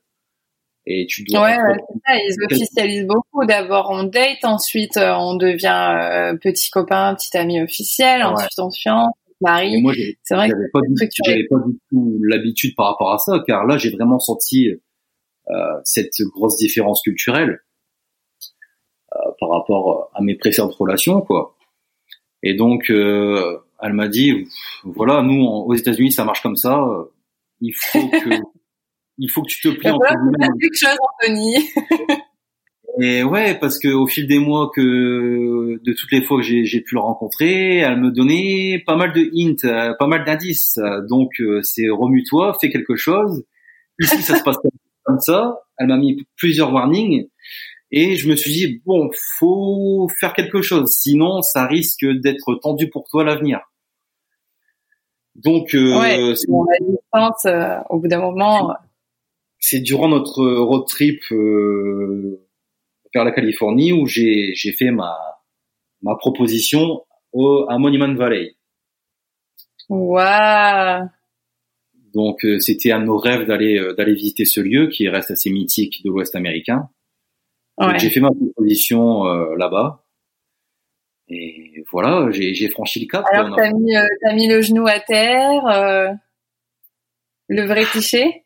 [0.87, 1.41] Et tu dois.
[1.43, 3.45] Ouais, ça, ils officialisent beaucoup.
[3.45, 8.27] D'abord, on date, ensuite, euh, on devient euh, petit copain, petit ami officiel, Ouais.
[8.29, 9.83] ensuite, on se fiance, marie.
[10.23, 13.65] C'est vrai que pas, du- j'avais pas du tout l'habitude par rapport à ça, car
[13.67, 14.69] là, j'ai vraiment senti
[15.49, 17.59] euh, cette grosse différence culturelle
[19.15, 21.55] euh, par rapport à mes précédentes relations, quoi.
[22.45, 24.47] Et donc, euh, elle m'a dit,
[24.83, 26.79] voilà, nous, aux États-Unis, ça marche comme ça.
[26.79, 27.03] euh,
[27.59, 28.29] Il faut que,
[29.17, 30.15] il faut que tu te plies Voilà,
[30.61, 31.55] quelque chose, Anthony.
[33.01, 34.81] Et ouais, parce que au fil des mois que
[35.83, 39.29] de toutes les fois que j'ai pu le rencontrer, elle me donnait pas mal de
[39.35, 40.79] hints, euh, pas mal d'indices.
[41.09, 43.43] Donc euh, c'est remue-toi, fais quelque chose.
[43.99, 44.55] Ici ça se passe
[45.03, 45.59] comme ça.
[45.77, 47.27] Elle m'a mis plusieurs warnings
[47.97, 52.89] et je me suis dit bon, faut faire quelque chose, sinon ça risque d'être tendu
[52.89, 53.59] pour toi à l'avenir.
[55.35, 56.35] Donc euh, Ouais.
[56.35, 58.73] c'est- Bon, la distance, au bout d'un moment,
[59.59, 62.41] c'est durant notre road trip euh,
[63.13, 65.15] vers la Californie où j'ai j'ai fait ma
[66.01, 67.03] ma proposition
[67.33, 68.55] au, à Monument Valley.
[69.89, 71.07] waouh.
[72.13, 75.31] Donc euh, c'était un de nos rêves d'aller euh, d'aller visiter ce lieu qui reste
[75.31, 76.89] assez mythique de l'Ouest américain.
[77.77, 77.99] Ouais.
[77.99, 80.03] J'ai fait ma proposition euh, là-bas
[81.27, 83.25] et voilà, j'ai franchi le cap.
[83.31, 86.09] Alors, t'as mis, euh, mis le genou à terre, euh,
[87.47, 88.43] le vrai cliché?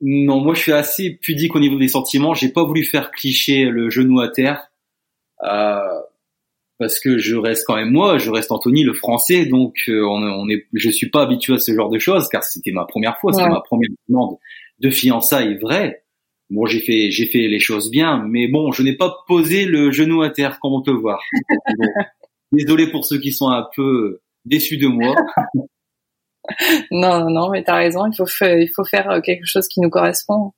[0.00, 2.34] Non, moi je suis assez pudique au niveau des sentiments.
[2.34, 4.70] J'ai pas voulu faire cliché le genou à terre
[5.42, 5.80] euh,
[6.78, 10.22] parce que je reste quand même moi, je reste Anthony le français, donc euh, on,
[10.22, 13.18] on est, je suis pas habitué à ce genre de choses car c'était ma première
[13.18, 13.50] fois, c'était Ouais.
[13.50, 14.36] ma première demande
[14.78, 16.04] de fiançailles vraie.
[16.50, 19.90] Bon, j'ai fait, j'ai fait les choses bien, mais bon, je n'ai pas posé le
[19.90, 21.20] genou à terre comme on peut voir.
[22.52, 25.14] Désolé pour ceux qui sont un peu déçus de moi.
[26.90, 28.06] Non, non, non, mais t'as raison.
[28.06, 30.52] Il faut, fa- il faut faire euh, quelque chose qui nous correspond.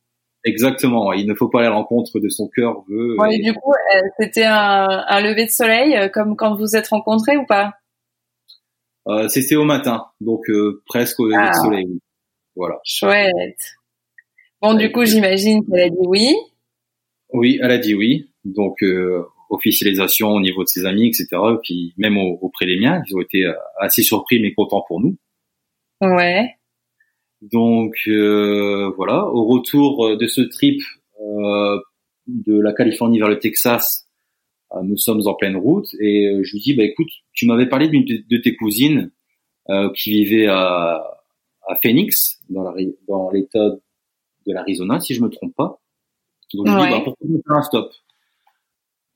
[0.44, 1.08] Exactement.
[1.08, 3.16] ouais, Il ne faut pas aller à l'encontre de son cœur veut.
[3.30, 6.76] Et et- du coup, euh, c'était un, un lever de soleil, euh, comme quand vous
[6.76, 7.72] êtes rencontrés ou pas?
[9.08, 11.50] Euh, c'était au matin, donc euh, presque au lever Ah.
[11.50, 11.86] de soleil.
[11.88, 11.98] oui.
[12.54, 12.76] Voilà.
[12.84, 13.56] Chouette.
[14.62, 16.34] Bon, du coup, j'imagine qu'elle a dit oui.
[17.32, 18.30] Oui, elle a dit oui.
[18.44, 21.26] Donc euh, officialisation au niveau de ses amis, etc.
[21.64, 25.00] Qui même au- auprès des miens, ils ont été euh, assez surpris mais contents pour
[25.00, 25.16] nous.
[26.00, 26.50] Ouais.
[27.42, 29.26] Donc euh, voilà.
[29.26, 30.80] Au retour euh, de ce trip
[31.20, 31.78] euh,
[32.26, 34.08] de la Californie vers le Texas,
[34.72, 37.88] euh, nous sommes en pleine route et je lui dis bah écoute, tu m'avais parlé
[37.88, 39.10] d'une de, tes cousines
[39.70, 41.02] euh, qui vivait à,
[41.68, 43.76] à Phoenix dans l'État
[44.46, 45.80] de l'Arizona si je me trompe pas.
[46.54, 46.88] Donc je lui Ouais.
[46.88, 47.92] dis bah pourquoi on fait un stop?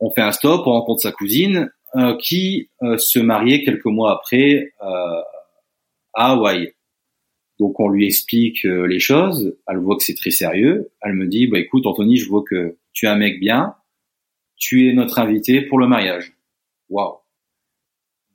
[0.00, 4.12] On fait un stop, on rencontre sa cousine euh, qui euh, se mariait quelques mois
[4.12, 5.20] après euh,
[6.14, 6.72] à Hawaï.
[7.60, 11.46] Donc on lui explique les choses, elle voit que c'est très sérieux, elle me dit
[11.46, 13.76] bah écoute Anthony, je vois que tu es un mec bien,
[14.56, 16.32] tu es notre invité pour le mariage.
[16.88, 17.18] Waouh.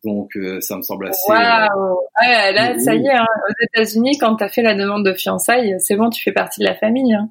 [0.03, 1.97] Donc euh, ça me semble assez euh, Waouh.
[2.21, 5.75] Ouais, là, ça y est, hein, aux États-Unis, quand t'as fait la demande de fiançailles,
[5.79, 7.13] c'est bon, tu fais partie de la famille.
[7.13, 7.29] Hein.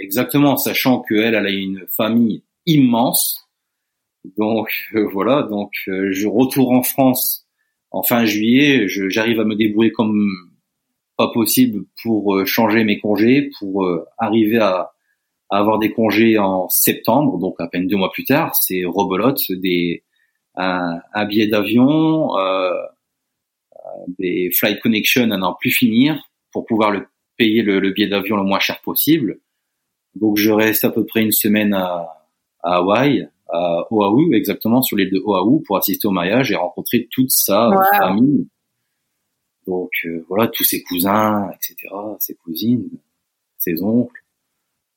[0.00, 3.48] exactement, sachant qu'elle elle a une famille immense.
[4.36, 7.46] Donc euh, voilà, donc euh, je retourne en France
[7.90, 10.28] en fin juillet, j'arrive à me débrouiller comme
[11.16, 14.92] pas possible pour euh, changer mes congés, pour euh, arriver à,
[15.50, 18.54] à avoir des congés en septembre, donc à peine deux mois plus tard.
[18.54, 20.04] C'est rebelote, des
[20.58, 23.78] un, un billet d'avion, euh, euh,
[24.18, 28.36] des flight connection à n'en plus finir pour pouvoir le payer le, le billet d'avion
[28.36, 29.38] le moins cher possible.
[30.14, 32.26] Donc je reste à peu près une semaine à,
[32.62, 37.06] à Hawaï, à Oahu exactement sur l'île de Oahu pour assister au mariage et rencontrer
[37.10, 37.82] toute sa Wow.
[37.96, 38.48] famille.
[39.66, 41.76] Donc euh, voilà tous ses cousins, etc.,
[42.18, 42.90] ses cousines,
[43.58, 44.22] ses oncles.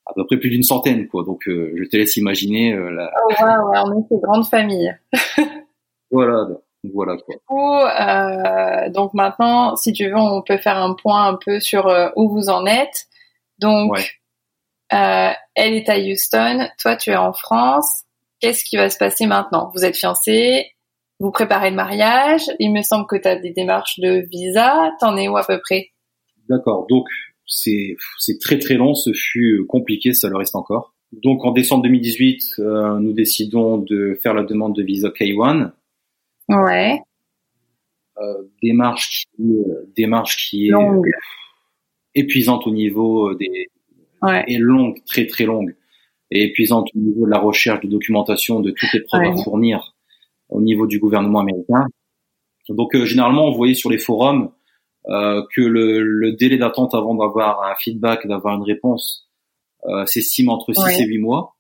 [0.06, 1.24] À peu près plus d'une centaine, quoi.
[1.24, 3.12] Donc, je te laisse imaginer la.
[3.26, 4.94] Oh, wow, on est une grande famille.
[6.12, 6.48] voilà,
[6.94, 7.36] voilà quoi.
[7.36, 11.86] Du coup, donc maintenant, si tu veux, on peut faire un point un peu sur
[12.16, 13.08] où vous en êtes.
[13.60, 14.20] Donc,
[14.90, 18.04] elle est à Houston, toi tu es en France.
[18.40, 19.72] Qu'est-ce qui va se passer maintenant?
[19.76, 20.72] Vous êtes fiancés,
[21.20, 22.50] vous préparez le mariage.
[22.58, 24.92] Il me semble que tu as des démarches de visa.
[25.00, 25.92] T'en es où à peu près?
[26.50, 26.88] D'accord.
[26.90, 27.06] Donc
[27.52, 28.96] c'est c'est très très long.
[28.96, 30.96] Ce fut compliqué, ça le reste encore.
[31.12, 35.72] Donc en décembre 2018, euh, nous décidons de faire la demande de visa K1.
[36.50, 37.00] Ouais.
[38.18, 40.74] Euh, démarche qui euh, démarche qui est
[42.16, 43.68] épuisante au niveau des
[44.22, 44.44] ouais.
[44.48, 45.76] et longue, très très longue,
[46.30, 49.96] et épuisante au niveau de la recherche de documentation de toutes les preuves à fournir
[50.50, 51.88] au niveau du gouvernement américain.
[52.70, 54.52] Donc euh, généralement, on voyait sur les forums
[55.08, 59.30] euh, que le, le délai d'attente avant d'avoir un feedback, d'avoir une réponse,
[59.86, 61.56] euh, s'estime entre 6 et 8 mois.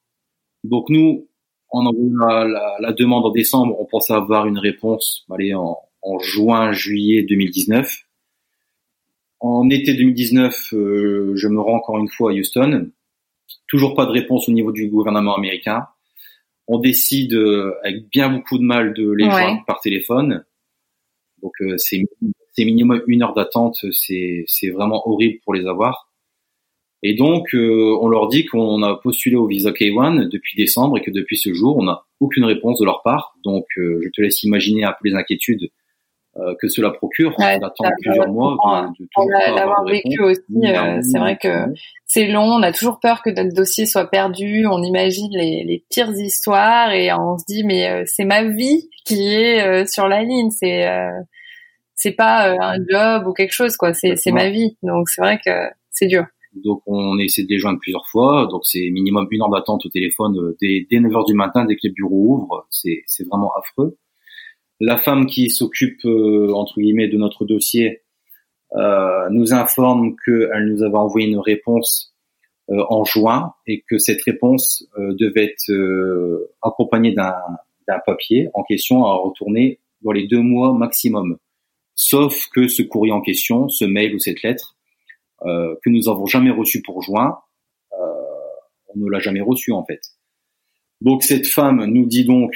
[0.63, 1.27] Donc nous,
[1.69, 5.77] en envoyant la, la, la, demande en décembre, on pensait avoir une réponse allez, en,
[6.01, 7.91] en juin, juillet 2019.
[9.39, 12.91] En été 2019, euh, je me rends encore une fois à Houston.
[13.67, 15.87] Toujours pas de réponse au niveau du gouvernement américain
[16.67, 20.45] on décide euh, avec bien beaucoup de mal de les joindre par téléphone.
[21.41, 22.01] Donc euh, c'est
[22.53, 26.09] c'est minimum une heure d'attente, c'est c'est vraiment horrible pour les avoir.
[27.03, 31.01] Et donc euh, on leur dit qu'on a postulé au visa K1 depuis décembre et
[31.01, 33.33] que depuis ce jour on n'a aucune réponse de leur part.
[33.43, 35.71] Donc je te laisse imaginer un peu les inquiétudes
[36.37, 38.55] euh, que cela procure ouais, d'attendre plusieurs mois.
[38.97, 41.65] De, de l'avoir vécu aussi, euh, c'est vrai que
[42.05, 42.45] c'est long.
[42.45, 44.65] On a toujours peur que notre dossier soit perdu.
[44.65, 48.89] On imagine les, les pires histoires et on se dit mais euh, c'est ma vie
[49.03, 50.51] qui est sur la ligne.
[50.51, 50.87] C'est
[52.01, 53.93] c'est pas un job ou quelque chose quoi.
[53.93, 54.77] C'est c'est ma vie.
[54.83, 55.51] Donc c'est vrai que
[55.89, 56.25] c'est dur.
[56.63, 58.47] Donc on essaie de les joindre plusieurs fois.
[58.49, 61.75] Donc c'est minimum une heure d'attente au téléphone dès, dès 9 heures du matin dès
[61.75, 62.67] que les bureaux ouvrent.
[62.69, 63.97] C'est c'est vraiment affreux
[64.81, 68.01] la femme qui s'occupe euh, entre guillemets de notre dossier
[68.75, 72.15] euh, nous informe qu'elle nous avait envoyé une réponse
[72.71, 79.13] euh, en juin et que cette réponse devait être accompagnée d'un papier en question à
[79.13, 81.37] retourner dans les deux mois maximum.
[82.03, 84.75] Sauf que ce courrier en question, ce mail ou cette lettre,
[85.43, 87.37] que nous avons jamais reçu pour juin,
[87.91, 90.01] on ne l'a jamais reçu en fait.
[90.99, 92.53] Donc cette femme nous dit donc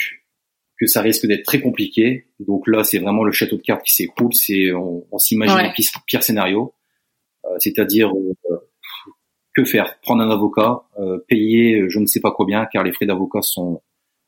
[0.80, 2.26] que ça risque d'être très compliqué.
[2.40, 4.34] Donc là, c'est vraiment le château de cartes qui s'écroule.
[4.34, 5.68] C'est on, on s'imagine ouais.
[5.78, 6.74] le pire, scénario,
[7.46, 8.58] euh, c'est-à-dire euh,
[9.54, 10.00] que faire?
[10.02, 13.44] Prendre un avocat, euh, payer euh, je ne sais pas combien, car les frais d'avocat
[13.44, 13.84] sont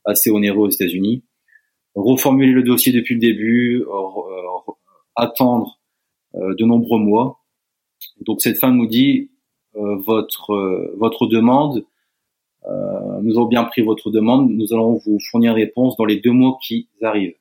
[0.06, 1.26] assez onéreux aux États-Unis.
[1.96, 4.74] Reformuler le dossier depuis le début, euh,
[5.18, 5.80] attendre
[6.34, 7.40] de nombreux mois.
[8.22, 9.32] Donc cette femme nous dit
[9.74, 11.86] votre votre demande
[12.68, 14.50] euh, nous avons bien pris votre demande.
[14.52, 17.36] Nous allons vous fournir une réponse dans les deux mois qui arrivent.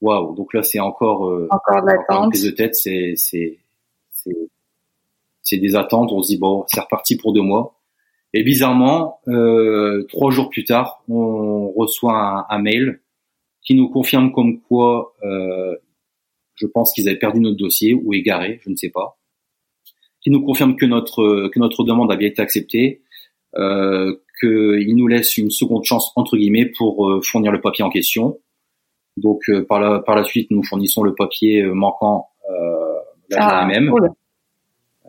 [0.00, 2.32] Waouh Donc là, c'est encore euh, encore l'attente.
[2.32, 2.74] de tête.
[2.74, 3.58] C'est c'est
[5.42, 6.10] c'est des attentes.
[6.12, 7.74] On se dit bon, c'est reparti pour deux mois.
[8.34, 13.00] Et bizarrement, euh, trois jours plus tard, on reçoit un, un mail
[13.62, 15.76] qui nous confirme comme quoi, euh,
[16.56, 19.18] je pense qu'ils avaient perdu notre dossier ou égaré, je ne sais pas,
[20.20, 23.02] qui nous confirme que notre que notre demande a bien été acceptée
[23.56, 27.90] euh, qu'il nous laisse une seconde chance entre guillemets pour euh, fournir le papier en
[27.90, 28.38] question.
[29.16, 32.28] Donc euh, par la par la suite, nous fournissons le papier manquant
[33.30, 33.90] la ah, même.
[33.90, 34.10] Cool.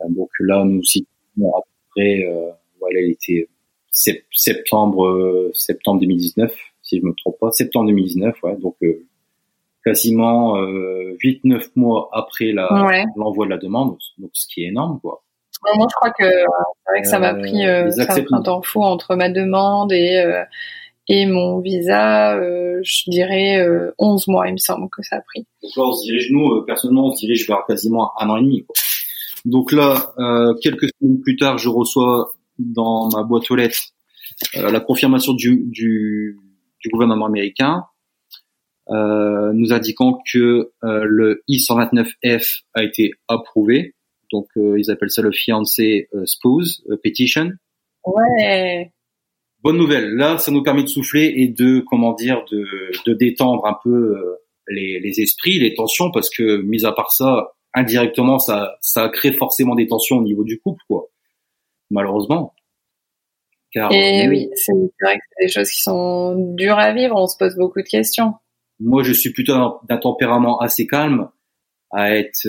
[0.08, 2.26] donc là, nous situons à peu près,
[2.80, 3.48] voilà, il était
[4.30, 8.56] septembre septembre 2019, si je me trompe pas, septembre 2019, ouais.
[8.56, 8.76] Donc
[9.88, 13.46] quasiment euh, 8-9 mois après l'envoi ouais.
[13.46, 15.22] de la demande, donc ce qui est énorme, quoi
[15.76, 18.82] moi, je crois que c'est vrai que ça m'a pris, euh, ça un temps fou
[18.82, 20.44] entre ma demande et euh,
[21.08, 22.36] et mon visa.
[22.36, 23.66] Euh, je dirais
[23.98, 25.46] 11 mois, il me semble que ça a pris.
[25.62, 28.42] Donc là, on se dirige nous, personnellement, on se dirige vers quasiment un an et
[28.42, 28.64] demi.
[28.64, 28.74] Quoi.
[29.44, 30.14] Donc là,
[30.62, 33.78] quelques semaines plus tard, je reçois dans ma boîte aux lettres
[34.54, 36.38] la confirmation du, du,
[36.80, 37.97] du gouvernement américain euh,
[38.90, 43.94] nous indiquant que euh, le I-129F a été approuvé
[44.32, 47.50] donc euh, ils appellent ça le fiancé euh, spouse euh, petition.
[48.04, 48.92] Ouais.
[49.62, 50.14] Bonne nouvelle.
[50.14, 52.64] Là, ça nous permet de souffler et de comment dire de,
[53.06, 57.54] de détendre un peu les, les esprits, les tensions, parce que mis à part ça,
[57.74, 61.08] indirectement, ça ça crée forcément des tensions au niveau du couple, quoi.
[61.90, 62.54] Malheureusement.
[63.72, 64.72] Car, et oui, c'est
[65.02, 67.16] vrai que c'est des choses qui sont dures à vivre.
[67.16, 68.34] On se pose beaucoup de questions.
[68.80, 71.28] Moi, je suis plutôt d'un tempérament assez calme,
[71.90, 72.46] à être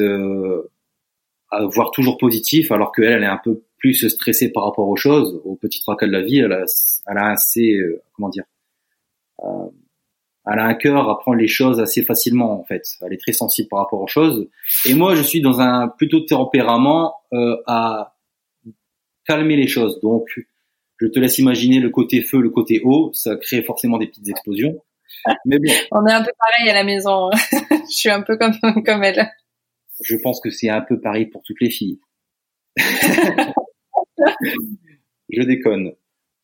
[1.51, 4.95] à voir toujours positif, alors qu'elle, elle est un peu plus stressée par rapport aux
[4.95, 6.39] choses, aux petits tracas de la vie.
[6.39, 6.65] Elle a,
[7.07, 8.43] elle a assez, euh, comment dire,
[9.43, 9.69] euh,
[10.45, 12.83] elle a un cœur à prendre les choses assez facilement en fait.
[13.01, 14.47] Elle est très sensible par rapport aux choses.
[14.85, 18.15] Et moi, je suis dans un plutôt tempérament euh, à
[19.25, 19.99] calmer les choses.
[20.01, 20.27] Donc,
[20.97, 23.11] je te laisse imaginer le côté feu, le côté eau.
[23.13, 24.81] Ça crée forcément des petites explosions.
[25.45, 25.71] Mais bon.
[25.91, 27.29] On est un peu pareil à la maison.
[27.71, 28.53] je suis un peu comme
[28.85, 29.29] comme elle.
[30.03, 31.99] Je pense que c'est un peu pareil pour toutes les filles.
[35.29, 35.93] je déconne.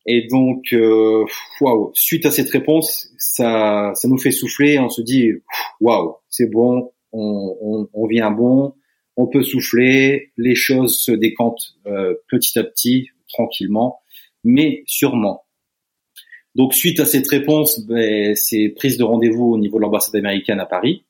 [0.07, 1.25] Et donc, euh,
[1.61, 4.77] waouh, suite à cette réponse, ça, ça nous fait souffler.
[4.77, 5.31] On se dit,
[5.79, 8.75] waouh, c'est bon, on, on, on, vient bon,
[9.17, 13.99] on peut souffler, les choses se décantent euh, petit à petit, tranquillement,
[14.43, 15.44] mais sûrement.
[16.55, 20.59] Donc, suite à cette réponse, ben, c'est prise de rendez-vous au niveau de l'ambassade américaine
[20.59, 21.05] à Paris,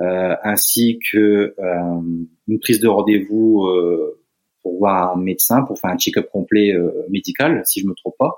[0.00, 2.00] euh, ainsi que euh,
[2.46, 4.20] une prise de rendez-vous euh,
[4.62, 8.16] pour voir un médecin, pour faire un check-up complet euh, médical, si je me trompe
[8.18, 8.32] pas.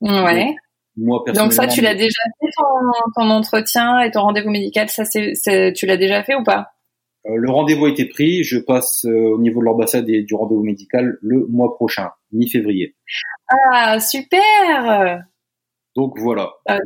[0.00, 0.44] Ouais.
[0.44, 0.56] Donc,
[0.96, 2.50] moi, Donc ça, tu l'as déjà fait
[3.16, 6.72] ton, entretien et ton rendez-vous médical, ça c'est, tu l'as déjà fait ou pas?
[7.24, 8.42] Le rendez-vous a été pris.
[8.42, 12.94] Je passe euh, au niveau de l'ambassade et du rendez-vous médical le mois prochain, mi-février.
[13.72, 15.24] Ah super
[15.98, 16.52] donc voilà.
[16.66, 16.78] Ah,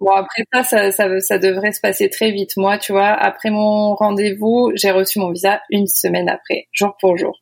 [0.00, 2.58] bon après ça, ça, ça, ça, devrait se passer très vite.
[2.58, 7.16] Moi, tu vois, après mon rendez-vous, j'ai reçu mon visa une semaine après, jour pour
[7.16, 7.40] jour.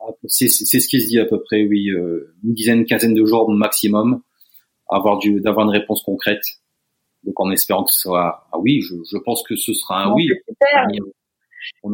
[0.00, 3.12] Ah, c'est ce qui se dit à peu près, oui, euh, une dizaine, une quinzaine
[3.12, 4.22] de jours maximum,
[4.88, 6.44] avoir d'avoir une réponse concrète.
[7.24, 10.12] Donc en espérant que ce soit ah oui, je, je pense que ce sera un
[10.12, 10.30] oui.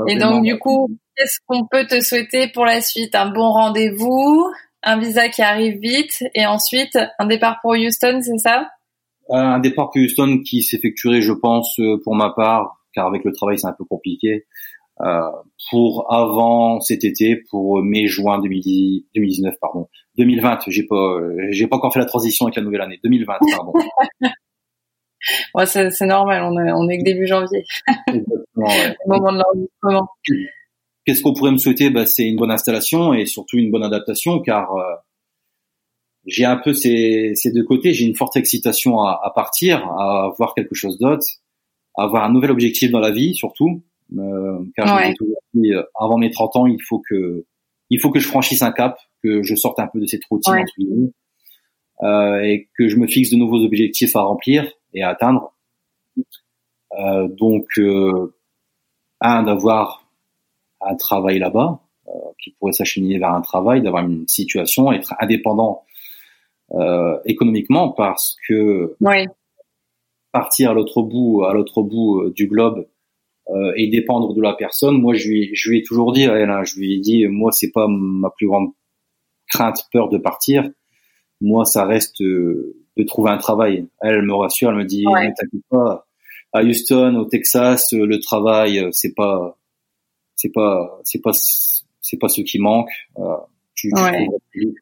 [0.08, 3.14] Et donc du coup, qu'est-ce qu'on peut te souhaiter pour la suite?
[3.14, 4.46] Un bon rendez-vous,
[4.82, 8.68] un visa qui arrive vite et ensuite un départ pour Houston, c'est ça?
[9.30, 13.24] Euh, Un départ pour Houston qui s'effectuerait, je pense, euh, pour ma part, car avec
[13.24, 14.44] le travail c'est un peu compliqué,
[15.00, 15.20] euh,
[15.70, 20.58] pour avant cet été, pour mai-juin 2019, pardon, 2020.
[20.68, 21.18] J'ai pas,
[21.50, 23.00] j'ai pas encore fait la transition avec la nouvelle année.
[23.02, 23.72] 2020, pardon.
[25.54, 27.64] ouais, c'est normal, on est, on est que début janvier.
[28.08, 28.96] Exactement, ouais.
[29.04, 30.08] Au moment de l'enregistrement.
[31.04, 31.90] Qu'est-ce qu'on pourrait me souhaiter?
[31.90, 34.94] Bah, C'est une bonne installation et surtout une bonne adaptation car euh,
[36.26, 37.92] j'ai un peu ces, ces, deux côtés.
[37.92, 41.26] J'ai une forte excitation à, à, partir, à voir quelque chose d'autre,
[41.96, 43.82] à avoir un nouvel objectif dans la vie surtout.
[44.18, 45.14] Euh, car ouais.
[45.54, 47.44] dit, euh, avant mes 30 ans, il faut que
[47.90, 50.54] il faut que je franchisse un cap, que je sorte un peu de cette routine
[50.54, 51.10] ouais.
[52.02, 55.52] euh, et que je me fixe de nouveaux objectifs à remplir et à atteindre.
[56.98, 58.34] Euh, donc, euh,
[59.20, 60.08] un d'avoir
[60.80, 65.84] un travail là-bas, euh, qui pourrait s'acheminer vers un travail, d'avoir une situation, être indépendant
[66.72, 68.96] euh, économiquement, parce que
[70.32, 72.86] partir à l'autre bout, à l'autre bout euh, du globe
[73.48, 76.34] euh, et dépendre de la personne, moi je lui, je lui ai toujours dit à
[76.34, 78.70] elle, hein, je lui ai dit, moi c'est pas ma plus grande
[79.48, 80.68] crainte, peur de partir.
[81.40, 83.86] Moi, ça reste euh, de trouver un travail.
[84.00, 86.06] Elle, me rassure, elle me dit, ne t'inquiète pas,
[86.52, 89.58] à Houston, au Texas, le travail, c'est pas,
[90.36, 91.32] c'est pas c'est pas
[92.00, 92.90] c'est pas ce qui manque.
[93.18, 93.36] Euh,
[93.74, 94.28] tu, ouais.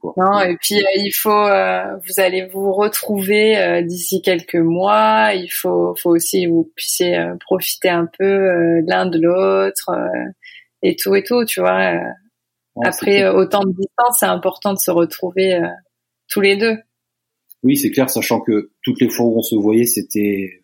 [0.01, 0.13] quoi.
[0.19, 5.33] Non, et puis euh, il faut, euh, vous allez vous retrouver euh, d'ici quelques mois.
[5.33, 9.91] Il faut, faut aussi que vous puissiez euh, profiter un peu l'un de l'autre
[10.83, 11.95] et tout et tout, tu vois.
[12.85, 15.59] Après autant de distance, c'est important de se retrouver
[16.29, 16.77] tous les deux.
[17.63, 20.61] Oui, c'est clair, sachant que toutes les fois où on se voyait, c'était,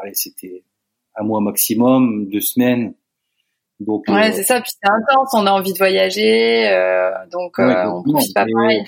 [0.00, 0.64] allez, c'était
[1.16, 2.94] un mois maximum, deux semaines.
[3.80, 4.60] Donc, ouais, euh, c'est ça.
[4.60, 5.30] Puis c'est intense.
[5.34, 8.84] On a envie de voyager, euh, donc euh, on profite pas pareil.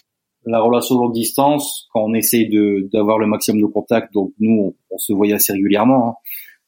[0.46, 4.74] La relation longue distance, quand on essaye de d'avoir le maximum de contact, donc nous,
[4.90, 6.20] on, se voyait assez régulièrement.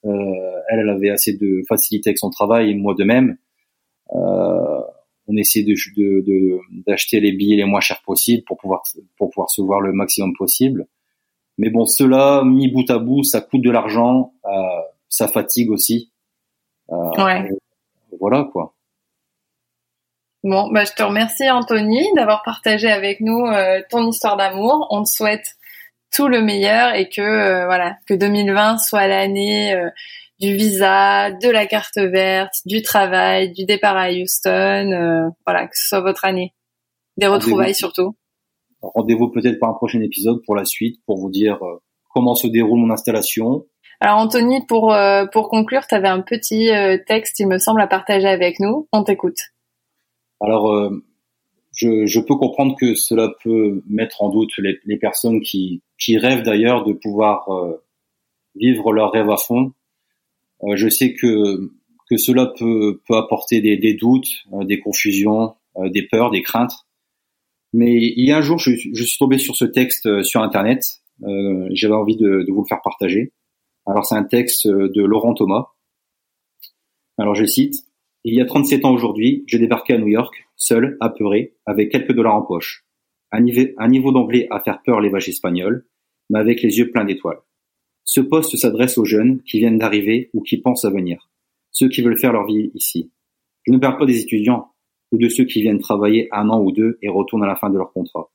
[0.04, 0.10] Hein.
[0.10, 3.36] Euh, elle, elle avait assez de facilité avec son travail, et moi de même.
[4.14, 4.79] Euh,
[5.30, 5.74] on essaie de
[6.86, 8.82] d'acheter de, les billets les moins chers possibles pour pouvoir
[9.16, 10.86] pour pouvoir se voir le maximum possible.
[11.58, 14.50] Mais bon, cela mis bout à bout, ça coûte de l'argent, euh,
[15.08, 16.10] ça fatigue aussi.
[16.90, 17.48] Euh, ouais
[18.18, 18.74] voilà quoi.
[20.42, 24.86] Bon, bah, je te remercie Anthony d'avoir partagé avec nous euh, ton histoire d'amour.
[24.90, 25.56] On te souhaite
[26.12, 29.90] tout le meilleur et que voilà que 2020 soit l'année euh,
[30.40, 35.30] du visa, de la carte verte, du travail, du départ à Houston.
[35.46, 36.54] voilà, que ce soit votre année,
[37.16, 38.16] des retrouvailles surtout.
[38.82, 41.58] Rendez-vous peut-être pour un prochain épisode pour la suite pour vous dire
[42.14, 43.66] comment se déroule mon installation,
[44.00, 47.82] alors Anthony, pour euh, pour conclure, tu avais un petit euh, texte, il me semble,
[47.82, 48.88] à partager avec nous.
[48.92, 49.36] On t'écoute.
[50.40, 51.04] Alors, euh,
[51.76, 56.16] je, je, peux comprendre que cela peut mettre en doute les, les personnes qui, qui
[56.16, 57.46] rêvent d'ailleurs de pouvoir
[58.54, 59.72] vivre leur rêve à fond.
[60.74, 61.70] Je sais que
[62.08, 64.28] que cela peut peut apporter des, des doutes,
[64.62, 66.74] des confusions, des peurs, des craintes.
[67.72, 71.02] Mais il y a un jour, je, suis tombé sur ce texte sur Internet.
[71.70, 73.32] J'avais envie de, vous le faire partager.
[73.86, 75.66] Alors c'est un texte de Laurent Thomas.
[77.18, 77.76] Alors je cite.
[78.22, 82.12] Il y a 37 ans aujourd'hui, je débarquais à New York, seul, apeuré, avec quelques
[82.12, 82.84] dollars en poche.
[83.32, 85.86] Un niveau, d'anglais à faire peur les vaches espagnoles,
[86.28, 87.40] mais avec les yeux pleins d'étoiles.
[88.12, 91.30] Ce poste s'adresse aux jeunes qui viennent d'arriver ou qui pensent à venir,
[91.70, 93.12] ceux qui veulent faire leur vie ici.
[93.62, 94.72] Je ne parle pas des étudiants
[95.12, 97.70] ou de ceux qui viennent travailler un an ou deux et retournent à la fin
[97.70, 98.32] de leur contrat.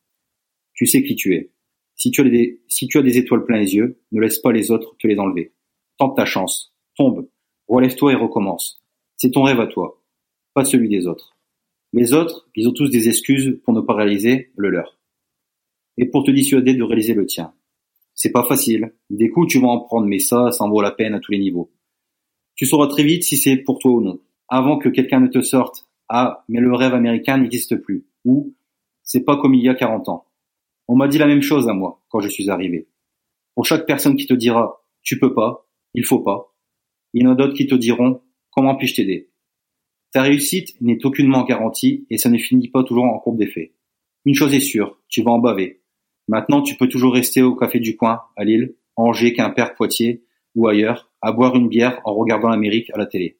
[0.75, 1.51] Tu sais qui tu es.
[1.97, 5.19] Si tu as des, étoiles plein les yeux, ne laisse pas les autres te les
[5.19, 5.51] enlever.
[5.97, 6.73] Tente ta chance.
[6.95, 7.27] Tombe.
[7.67, 8.81] Relève-toi et recommence.
[9.17, 10.01] C'est ton rêve à toi,
[10.53, 11.35] pas celui des autres.
[11.91, 15.01] Les autres, ils ont tous des excuses pour ne pas réaliser le leur.
[15.97, 17.53] Et pour te dissuader de réaliser le tien.
[18.15, 18.93] C'est pas facile.
[19.09, 21.31] Des coups, tu vas en prendre, mais ça, ça en vaut la peine à tous
[21.31, 21.71] les niveaux.
[22.55, 24.19] Tu sauras très vite si c'est pour toi ou non.
[24.47, 28.07] Avant que quelqu'un ne te sorte, ah, mais le rêve américain n'existe plus.
[28.23, 28.55] Ou,
[29.03, 30.25] c'est pas comme il y a 40 ans.
[30.87, 32.87] On m'a dit la même chose à moi quand je suis arrivé.
[33.53, 36.55] Pour chaque personne qui te dira, tu peux pas, il faut pas,
[37.13, 38.21] il y en a d'autres qui te diront,
[38.55, 39.29] Comment puis-je t'aider?
[40.13, 43.73] Ta réussite n'est aucunement garantie et ça ne finit pas toujours en courbe d'effet.
[44.23, 45.81] Une chose est sûre, tu vas en baver.
[46.27, 50.23] Maintenant, tu peux toujours rester au café du coin, à Lille, Angers, Quimper, Poitiers
[50.55, 53.37] ou ailleurs, à boire une bière en regardant l'Amérique à la télé.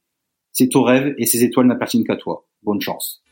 [0.51, 2.45] C'est ton rêve et ces étoiles n'appartiennent qu'à toi.
[2.63, 3.23] Bonne chance.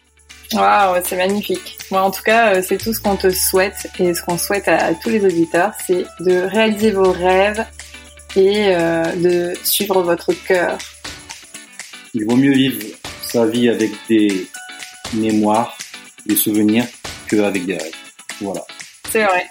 [0.53, 1.77] Waouh, c'est magnifique.
[1.91, 4.67] Moi, en tout cas, euh, c'est tout ce qu'on te souhaite et ce qu'on souhaite
[4.67, 7.65] à, tous les auditeurs, c'est de réaliser vos rêves
[8.35, 10.77] et euh, de suivre votre cœur
[12.13, 12.79] il vaut mieux vivre
[13.23, 14.47] sa vie avec des
[15.15, 15.75] mémoires,
[16.25, 16.85] des souvenirs,
[17.27, 17.95] qu'avec des rêves.
[18.39, 18.63] Voilà.
[19.13, 19.47] C'est vrai.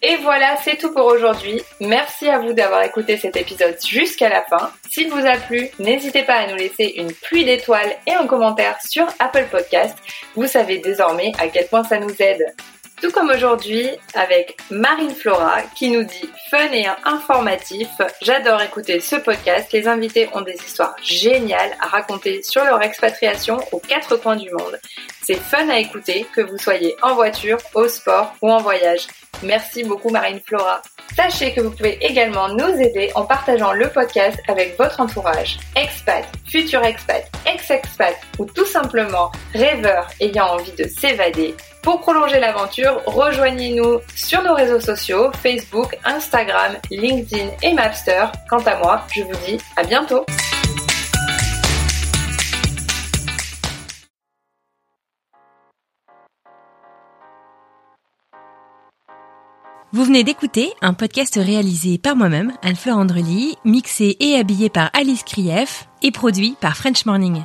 [0.00, 1.60] Et voilà, c'est tout pour aujourd'hui.
[1.80, 4.70] Merci à vous d'avoir écouté cet épisode jusqu'à la fin.
[4.88, 8.78] S'il vous a plu, n'hésitez pas à nous laisser une pluie d'étoiles et un commentaire
[8.82, 9.98] sur Apple Podcast.
[10.34, 12.54] Vous savez désormais à quel point ça nous aide.
[13.00, 17.88] Tout comme aujourd'hui avec Marine Flora qui nous dit fun et informatif.
[18.22, 19.70] J'adore écouter ce podcast.
[19.72, 24.50] Les invités ont des histoires géniales à raconter sur leur expatriation aux quatre coins du
[24.50, 24.78] monde.
[25.22, 29.06] C'est fun à écouter que vous soyez en voiture, au sport ou en voyage.
[29.42, 30.80] Merci beaucoup Marine Flora.
[31.14, 36.24] Sachez que vous pouvez également nous aider en partageant le podcast avec votre entourage, expat,
[36.46, 41.54] futur expat, ex-expat ou tout simplement rêveur ayant envie de s'évader.
[41.86, 48.24] Pour prolonger l'aventure, rejoignez-nous sur nos réseaux sociaux, Facebook, Instagram, LinkedIn et Mapster.
[48.50, 50.26] Quant à moi, je vous dis à bientôt.
[59.92, 65.22] Vous venez d'écouter un podcast réalisé par moi-même, Anne-Fleur Andrely, mixé et habillé par Alice
[65.22, 67.44] Krief et produit par French Morning.